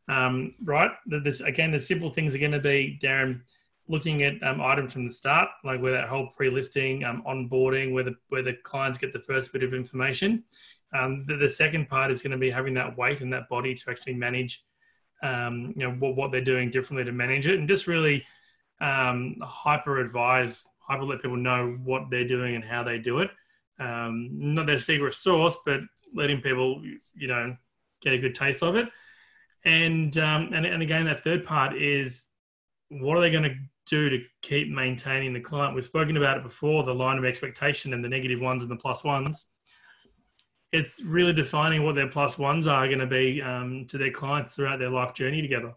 Um, 0.07 0.53
right, 0.63 0.91
this 1.05 1.41
again, 1.41 1.71
the 1.71 1.79
simple 1.79 2.11
things 2.11 2.33
are 2.33 2.39
going 2.39 2.51
to 2.51 2.59
be 2.59 2.97
Darren 3.03 3.41
looking 3.87 4.23
at 4.23 4.41
um, 4.43 4.61
items 4.61 4.93
from 4.93 5.05
the 5.05 5.13
start, 5.13 5.49
like 5.63 5.81
where 5.81 5.91
that 5.93 6.09
whole 6.09 6.29
pre-listing, 6.35 7.03
um, 7.03 7.23
onboarding, 7.27 7.93
where 7.93 8.03
the 8.03 8.15
where 8.29 8.41
the 8.41 8.53
clients 8.63 8.97
get 8.97 9.13
the 9.13 9.19
first 9.19 9.53
bit 9.53 9.63
of 9.63 9.73
information. 9.73 10.43
Um, 10.93 11.25
the, 11.25 11.35
the, 11.35 11.49
second 11.49 11.89
part 11.89 12.11
is 12.11 12.21
going 12.21 12.31
to 12.31 12.37
be 12.37 12.49
having 12.49 12.73
that 12.75 12.97
weight 12.97 13.21
and 13.21 13.33
that 13.33 13.49
body 13.49 13.75
to 13.75 13.89
actually 13.89 14.13
manage, 14.13 14.63
um, 15.23 15.73
you 15.75 15.83
know, 15.83 15.91
what, 15.95 16.15
what 16.15 16.31
they're 16.31 16.41
doing 16.41 16.71
differently 16.71 17.03
to 17.03 17.11
manage 17.11 17.47
it, 17.47 17.59
and 17.59 17.67
just 17.67 17.87
really 17.87 18.23
um, 18.79 19.35
hyper 19.41 19.99
advise, 19.99 20.65
hyper 20.79 21.03
let 21.03 21.21
people 21.21 21.37
know 21.37 21.77
what 21.83 22.09
they're 22.09 22.27
doing 22.27 22.55
and 22.55 22.63
how 22.63 22.83
they 22.83 22.97
do 22.97 23.19
it. 23.19 23.29
Um, 23.79 24.29
not 24.31 24.67
their 24.67 24.79
secret 24.79 25.13
sauce, 25.15 25.57
but 25.65 25.81
letting 26.13 26.41
people, 26.41 26.81
you 27.13 27.27
know, 27.27 27.57
get 28.01 28.13
a 28.13 28.17
good 28.17 28.35
taste 28.35 28.63
of 28.63 28.75
it. 28.75 28.87
And 29.65 30.15
and 30.17 30.65
and 30.65 30.81
again, 30.81 31.05
that 31.05 31.23
third 31.23 31.45
part 31.45 31.75
is 31.75 32.25
what 32.89 33.17
are 33.17 33.21
they 33.21 33.31
going 33.31 33.43
to 33.43 33.55
do 33.85 34.09
to 34.09 34.19
keep 34.41 34.69
maintaining 34.69 35.33
the 35.33 35.39
client. 35.39 35.75
We've 35.75 35.85
spoken 35.85 36.17
about 36.17 36.37
it 36.37 36.43
before 36.43 36.83
the 36.83 36.93
line 36.93 37.17
of 37.17 37.25
expectation 37.25 37.93
and 37.93 38.03
the 38.03 38.09
negative 38.09 38.39
ones 38.39 38.61
and 38.61 38.71
the 38.71 38.75
plus 38.75 39.03
ones. 39.03 39.45
It's 40.71 41.01
really 41.01 41.33
defining 41.33 41.83
what 41.83 41.95
their 41.95 42.09
plus 42.09 42.37
ones 42.37 42.67
are 42.67 42.87
going 42.87 42.99
to 42.99 43.05
be 43.05 43.41
um, 43.41 43.85
to 43.87 43.97
their 43.97 44.11
clients 44.11 44.55
throughout 44.55 44.79
their 44.79 44.89
life 44.89 45.13
journey 45.13 45.41
together. 45.41 45.73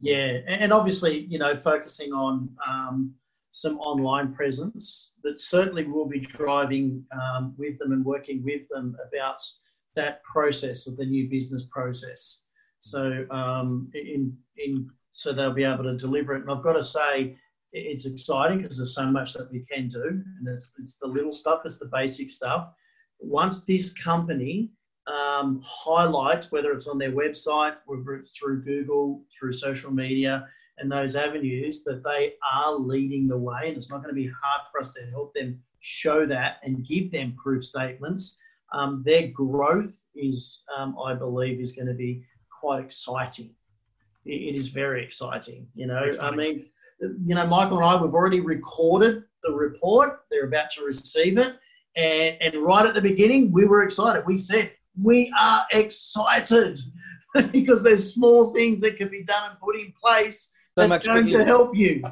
Yeah, 0.00 0.40
and 0.46 0.72
obviously, 0.72 1.20
you 1.30 1.38
know, 1.38 1.56
focusing 1.56 2.12
on 2.12 2.50
um, 2.68 3.14
some 3.50 3.78
online 3.78 4.34
presence 4.34 5.12
that 5.22 5.40
certainly 5.40 5.84
will 5.84 6.06
be 6.06 6.20
driving 6.20 7.04
um, 7.12 7.54
with 7.56 7.78
them 7.78 7.92
and 7.92 8.04
working 8.04 8.42
with 8.44 8.62
them 8.70 8.96
about 9.08 9.40
that 9.94 10.22
process 10.24 10.86
of 10.88 10.96
the 10.96 11.06
new 11.06 11.30
business 11.30 11.68
process. 11.70 12.42
So, 12.80 13.24
um, 13.30 13.88
in 13.94 14.36
in 14.58 14.90
so 15.12 15.32
they'll 15.32 15.54
be 15.54 15.64
able 15.64 15.84
to 15.84 15.96
deliver 15.96 16.34
it. 16.34 16.42
And 16.42 16.50
I've 16.50 16.64
got 16.64 16.72
to 16.72 16.82
say, 16.82 17.36
it's 17.74 18.06
exciting 18.06 18.62
because 18.62 18.76
there's 18.76 18.94
so 18.94 19.06
much 19.06 19.32
that 19.34 19.50
we 19.50 19.60
can 19.60 19.88
do, 19.88 20.04
and 20.04 20.48
it's, 20.48 20.72
it's 20.78 20.98
the 20.98 21.06
little 21.06 21.32
stuff, 21.32 21.62
it's 21.64 21.78
the 21.78 21.86
basic 21.86 22.30
stuff. 22.30 22.72
Once 23.18 23.64
this 23.64 23.92
company 23.92 24.70
um, 25.08 25.60
highlights, 25.64 26.52
whether 26.52 26.72
it's 26.72 26.86
on 26.86 26.98
their 26.98 27.10
website, 27.10 27.74
whether 27.86 28.14
it's 28.14 28.30
through 28.30 28.62
Google, 28.62 29.24
through 29.36 29.52
social 29.52 29.90
media, 29.90 30.46
and 30.78 30.90
those 30.90 31.16
avenues, 31.16 31.82
that 31.84 32.02
they 32.04 32.34
are 32.52 32.72
leading 32.72 33.26
the 33.26 33.36
way, 33.36 33.62
and 33.66 33.76
it's 33.76 33.90
not 33.90 34.02
going 34.02 34.14
to 34.14 34.20
be 34.20 34.28
hard 34.28 34.62
for 34.70 34.80
us 34.80 34.92
to 34.94 35.04
help 35.10 35.34
them 35.34 35.60
show 35.80 36.26
that 36.26 36.58
and 36.62 36.86
give 36.86 37.10
them 37.10 37.36
proof 37.36 37.64
statements. 37.64 38.38
Um, 38.72 39.02
their 39.04 39.28
growth 39.28 39.94
is, 40.14 40.62
um, 40.76 40.96
I 41.04 41.14
believe, 41.14 41.60
is 41.60 41.72
going 41.72 41.88
to 41.88 41.94
be 41.94 42.24
quite 42.60 42.84
exciting. 42.84 43.54
It, 44.24 44.54
it 44.54 44.54
is 44.54 44.68
very 44.68 45.04
exciting. 45.04 45.66
You 45.74 45.86
know, 45.86 46.04
exciting. 46.04 46.32
I 46.32 46.36
mean 46.36 46.66
you 47.00 47.34
know, 47.34 47.46
Michael 47.46 47.78
and 47.78 47.86
I, 47.86 48.00
we've 48.00 48.14
already 48.14 48.40
recorded 48.40 49.24
the 49.42 49.52
report. 49.52 50.20
They're 50.30 50.46
about 50.46 50.70
to 50.72 50.84
receive 50.84 51.38
it. 51.38 51.56
And, 51.96 52.36
and 52.40 52.64
right 52.64 52.86
at 52.86 52.94
the 52.94 53.02
beginning, 53.02 53.52
we 53.52 53.66
were 53.66 53.84
excited. 53.84 54.24
We 54.26 54.36
said, 54.36 54.72
we 55.00 55.32
are 55.38 55.64
excited 55.72 56.78
because 57.52 57.82
there's 57.82 58.14
small 58.14 58.52
things 58.52 58.80
that 58.80 58.96
can 58.96 59.08
be 59.08 59.22
done 59.24 59.50
and 59.50 59.60
put 59.60 59.76
in 59.76 59.92
place 60.00 60.50
so 60.76 60.88
that's 60.88 61.06
going 61.06 61.26
to 61.26 61.44
help 61.44 61.76
you. 61.76 62.02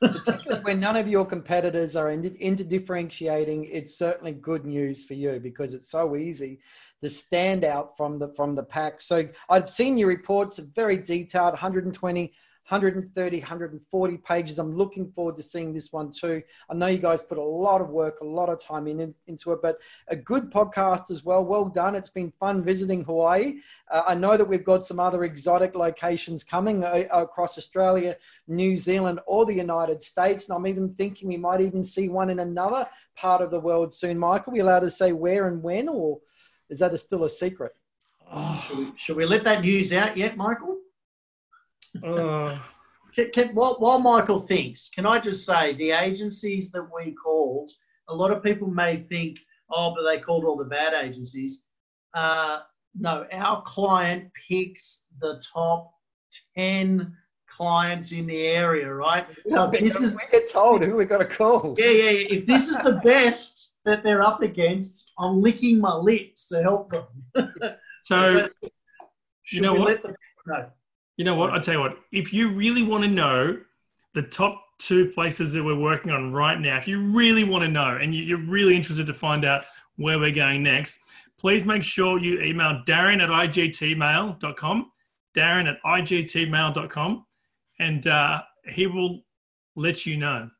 Particularly 0.00 0.64
when 0.64 0.80
none 0.80 0.96
of 0.96 1.08
your 1.08 1.24
competitors 1.24 1.94
are 1.94 2.10
into, 2.10 2.34
into 2.44 2.64
differentiating, 2.64 3.64
it's 3.64 3.96
certainly 3.96 4.32
good 4.32 4.64
news 4.64 5.04
for 5.04 5.14
you 5.14 5.38
because 5.40 5.74
it's 5.74 5.90
so 5.90 6.16
easy 6.16 6.60
to 7.02 7.10
stand 7.10 7.64
out 7.64 7.96
from 7.96 8.18
the 8.18 8.28
from 8.36 8.54
the 8.54 8.62
pack. 8.62 9.00
So 9.00 9.28
I've 9.48 9.70
seen 9.70 9.98
your 9.98 10.08
reports, 10.08 10.58
very 10.58 10.96
detailed, 10.96 11.52
120 11.52 12.32
130, 12.68 13.38
140 13.38 14.16
pages. 14.18 14.58
I'm 14.58 14.76
looking 14.76 15.10
forward 15.10 15.36
to 15.36 15.42
seeing 15.42 15.74
this 15.74 15.92
one 15.92 16.12
too. 16.12 16.42
I 16.70 16.74
know 16.74 16.86
you 16.86 16.98
guys 16.98 17.20
put 17.20 17.38
a 17.38 17.42
lot 17.42 17.80
of 17.80 17.90
work, 17.90 18.20
a 18.20 18.24
lot 18.24 18.48
of 18.48 18.60
time 18.60 18.86
in, 18.86 19.14
into 19.26 19.52
it, 19.52 19.58
but 19.60 19.78
a 20.08 20.16
good 20.16 20.50
podcast 20.50 21.10
as 21.10 21.24
well. 21.24 21.44
Well 21.44 21.64
done. 21.64 21.96
It's 21.96 22.08
been 22.08 22.32
fun 22.38 22.62
visiting 22.62 23.02
Hawaii. 23.04 23.56
Uh, 23.90 24.02
I 24.06 24.14
know 24.14 24.36
that 24.36 24.44
we've 24.44 24.64
got 24.64 24.86
some 24.86 25.00
other 25.00 25.24
exotic 25.24 25.74
locations 25.74 26.44
coming 26.44 26.84
uh, 26.84 27.04
across 27.12 27.58
Australia, 27.58 28.16
New 28.46 28.76
Zealand, 28.76 29.18
or 29.26 29.44
the 29.44 29.54
United 29.54 30.00
States. 30.00 30.48
And 30.48 30.56
I'm 30.56 30.66
even 30.66 30.88
thinking 30.88 31.28
we 31.28 31.36
might 31.36 31.60
even 31.60 31.82
see 31.82 32.08
one 32.08 32.30
in 32.30 32.38
another 32.38 32.88
part 33.16 33.42
of 33.42 33.50
the 33.50 33.60
world 33.60 33.92
soon. 33.92 34.18
Michael, 34.18 34.52
are 34.52 34.54
we 34.54 34.60
allowed 34.60 34.80
to 34.80 34.90
say 34.90 35.12
where 35.12 35.48
and 35.48 35.62
when, 35.62 35.88
or 35.88 36.20
is 36.70 36.78
that 36.78 36.94
a, 36.94 36.98
still 36.98 37.24
a 37.24 37.30
secret? 37.30 37.72
Oh. 38.30 38.64
Should, 38.66 38.78
we, 38.78 38.92
should 38.96 39.16
we 39.16 39.26
let 39.26 39.44
that 39.44 39.62
news 39.62 39.92
out 39.92 40.16
yet, 40.16 40.36
Michael? 40.36 40.78
Uh, 42.04 42.58
can, 43.14 43.30
can, 43.30 43.48
while, 43.54 43.76
while 43.78 43.98
Michael 43.98 44.38
thinks, 44.38 44.88
can 44.88 45.04
I 45.04 45.18
just 45.18 45.44
say 45.44 45.74
the 45.74 45.90
agencies 45.90 46.70
that 46.72 46.82
we 46.82 47.12
called, 47.12 47.70
a 48.08 48.14
lot 48.14 48.30
of 48.30 48.42
people 48.42 48.68
may 48.68 48.96
think, 48.96 49.38
oh, 49.70 49.94
but 49.94 50.10
they 50.10 50.18
called 50.18 50.44
all 50.44 50.56
the 50.56 50.64
bad 50.64 50.94
agencies. 50.94 51.64
Uh, 52.14 52.60
no, 52.98 53.26
our 53.32 53.62
client 53.62 54.30
picks 54.48 55.04
the 55.20 55.42
top 55.52 55.92
10 56.56 57.14
clients 57.48 58.12
in 58.12 58.26
the 58.26 58.46
area, 58.46 58.92
right? 58.92 59.26
So 59.46 59.70
this 59.70 59.96
is 60.00 60.14
we 60.14 60.22
get 60.30 60.50
told 60.50 60.84
who 60.84 60.96
we 60.96 61.04
got 61.04 61.18
to 61.18 61.24
call. 61.24 61.74
Yeah, 61.78 61.90
yeah, 61.90 62.10
yeah. 62.10 62.26
If 62.30 62.46
this 62.46 62.68
is 62.68 62.76
the 62.78 63.00
best 63.04 63.74
that 63.84 64.02
they're 64.02 64.22
up 64.22 64.42
against, 64.42 65.12
I'm 65.18 65.42
licking 65.42 65.80
my 65.80 65.94
lips 65.94 66.48
to 66.48 66.62
help 66.62 66.90
them. 66.90 67.06
so, 67.34 67.76
so 68.04 68.48
you 69.50 69.60
know 69.60 69.74
what? 69.74 70.02
Them, 70.02 70.14
no. 70.46 70.70
You 71.22 71.26
know 71.26 71.36
what? 71.36 71.50
I'll 71.52 71.60
tell 71.60 71.74
you 71.74 71.80
what. 71.80 71.98
If 72.10 72.32
you 72.32 72.48
really 72.48 72.82
want 72.82 73.04
to 73.04 73.08
know 73.08 73.56
the 74.12 74.22
top 74.22 74.60
two 74.80 75.08
places 75.12 75.52
that 75.52 75.62
we're 75.62 75.78
working 75.78 76.10
on 76.10 76.32
right 76.32 76.58
now, 76.58 76.76
if 76.78 76.88
you 76.88 76.98
really 76.98 77.44
want 77.44 77.62
to 77.62 77.68
know 77.68 77.96
and 77.96 78.12
you're 78.12 78.44
really 78.44 78.74
interested 78.74 79.06
to 79.06 79.14
find 79.14 79.44
out 79.44 79.62
where 79.94 80.18
we're 80.18 80.32
going 80.32 80.64
next, 80.64 80.98
please 81.38 81.64
make 81.64 81.84
sure 81.84 82.18
you 82.18 82.40
email 82.40 82.82
Darren 82.88 83.22
at 83.22 83.28
igtmail.com, 83.28 84.90
Darren 85.32 85.70
at 85.70 85.80
igtmail.com, 85.84 87.26
and 87.78 88.06
uh, 88.08 88.42
he 88.64 88.88
will 88.88 89.22
let 89.76 90.04
you 90.04 90.16
know. 90.16 90.50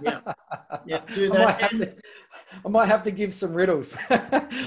yeah, 0.00 0.20
yeah, 0.86 1.00
do 1.12 1.28
that. 1.30 1.98
I 2.64 2.68
might 2.68 2.86
have 2.86 3.02
to 3.04 3.10
give 3.10 3.34
some 3.34 3.54
riddles. 3.54 3.96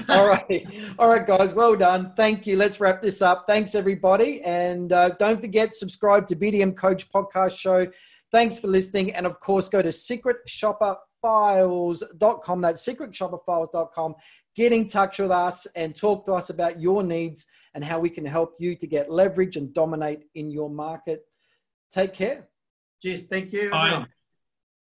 All 0.08 0.26
right. 0.26 0.66
All 0.98 1.08
right, 1.08 1.26
guys. 1.26 1.54
Well 1.54 1.76
done. 1.76 2.12
Thank 2.16 2.46
you. 2.46 2.56
Let's 2.56 2.80
wrap 2.80 3.02
this 3.02 3.22
up. 3.22 3.44
Thanks, 3.46 3.74
everybody. 3.74 4.42
And 4.42 4.92
uh, 4.92 5.10
don't 5.10 5.40
forget, 5.40 5.74
subscribe 5.74 6.26
to 6.28 6.36
BDM 6.36 6.76
Coach 6.76 7.10
Podcast 7.10 7.58
Show. 7.58 7.86
Thanks 8.30 8.58
for 8.58 8.68
listening. 8.68 9.14
And 9.14 9.26
of 9.26 9.40
course, 9.40 9.68
go 9.68 9.82
to 9.82 9.88
secretshopperfiles.com. 9.88 12.60
That's 12.60 12.86
secretshopperfiles.com. 12.86 14.14
Get 14.54 14.72
in 14.72 14.86
touch 14.86 15.18
with 15.18 15.30
us 15.30 15.66
and 15.76 15.94
talk 15.94 16.24
to 16.26 16.32
us 16.32 16.48
about 16.50 16.80
your 16.80 17.02
needs 17.02 17.46
and 17.74 17.84
how 17.84 18.00
we 18.00 18.08
can 18.10 18.26
help 18.26 18.56
you 18.58 18.74
to 18.76 18.86
get 18.86 19.10
leverage 19.10 19.56
and 19.56 19.72
dominate 19.72 20.24
in 20.34 20.50
your 20.50 20.68
market. 20.68 21.24
Take 21.92 22.12
care. 22.14 22.48
Cheers. 23.02 23.22
Thank 23.30 23.52
you. 23.52 23.70
Bye. 23.70 24.06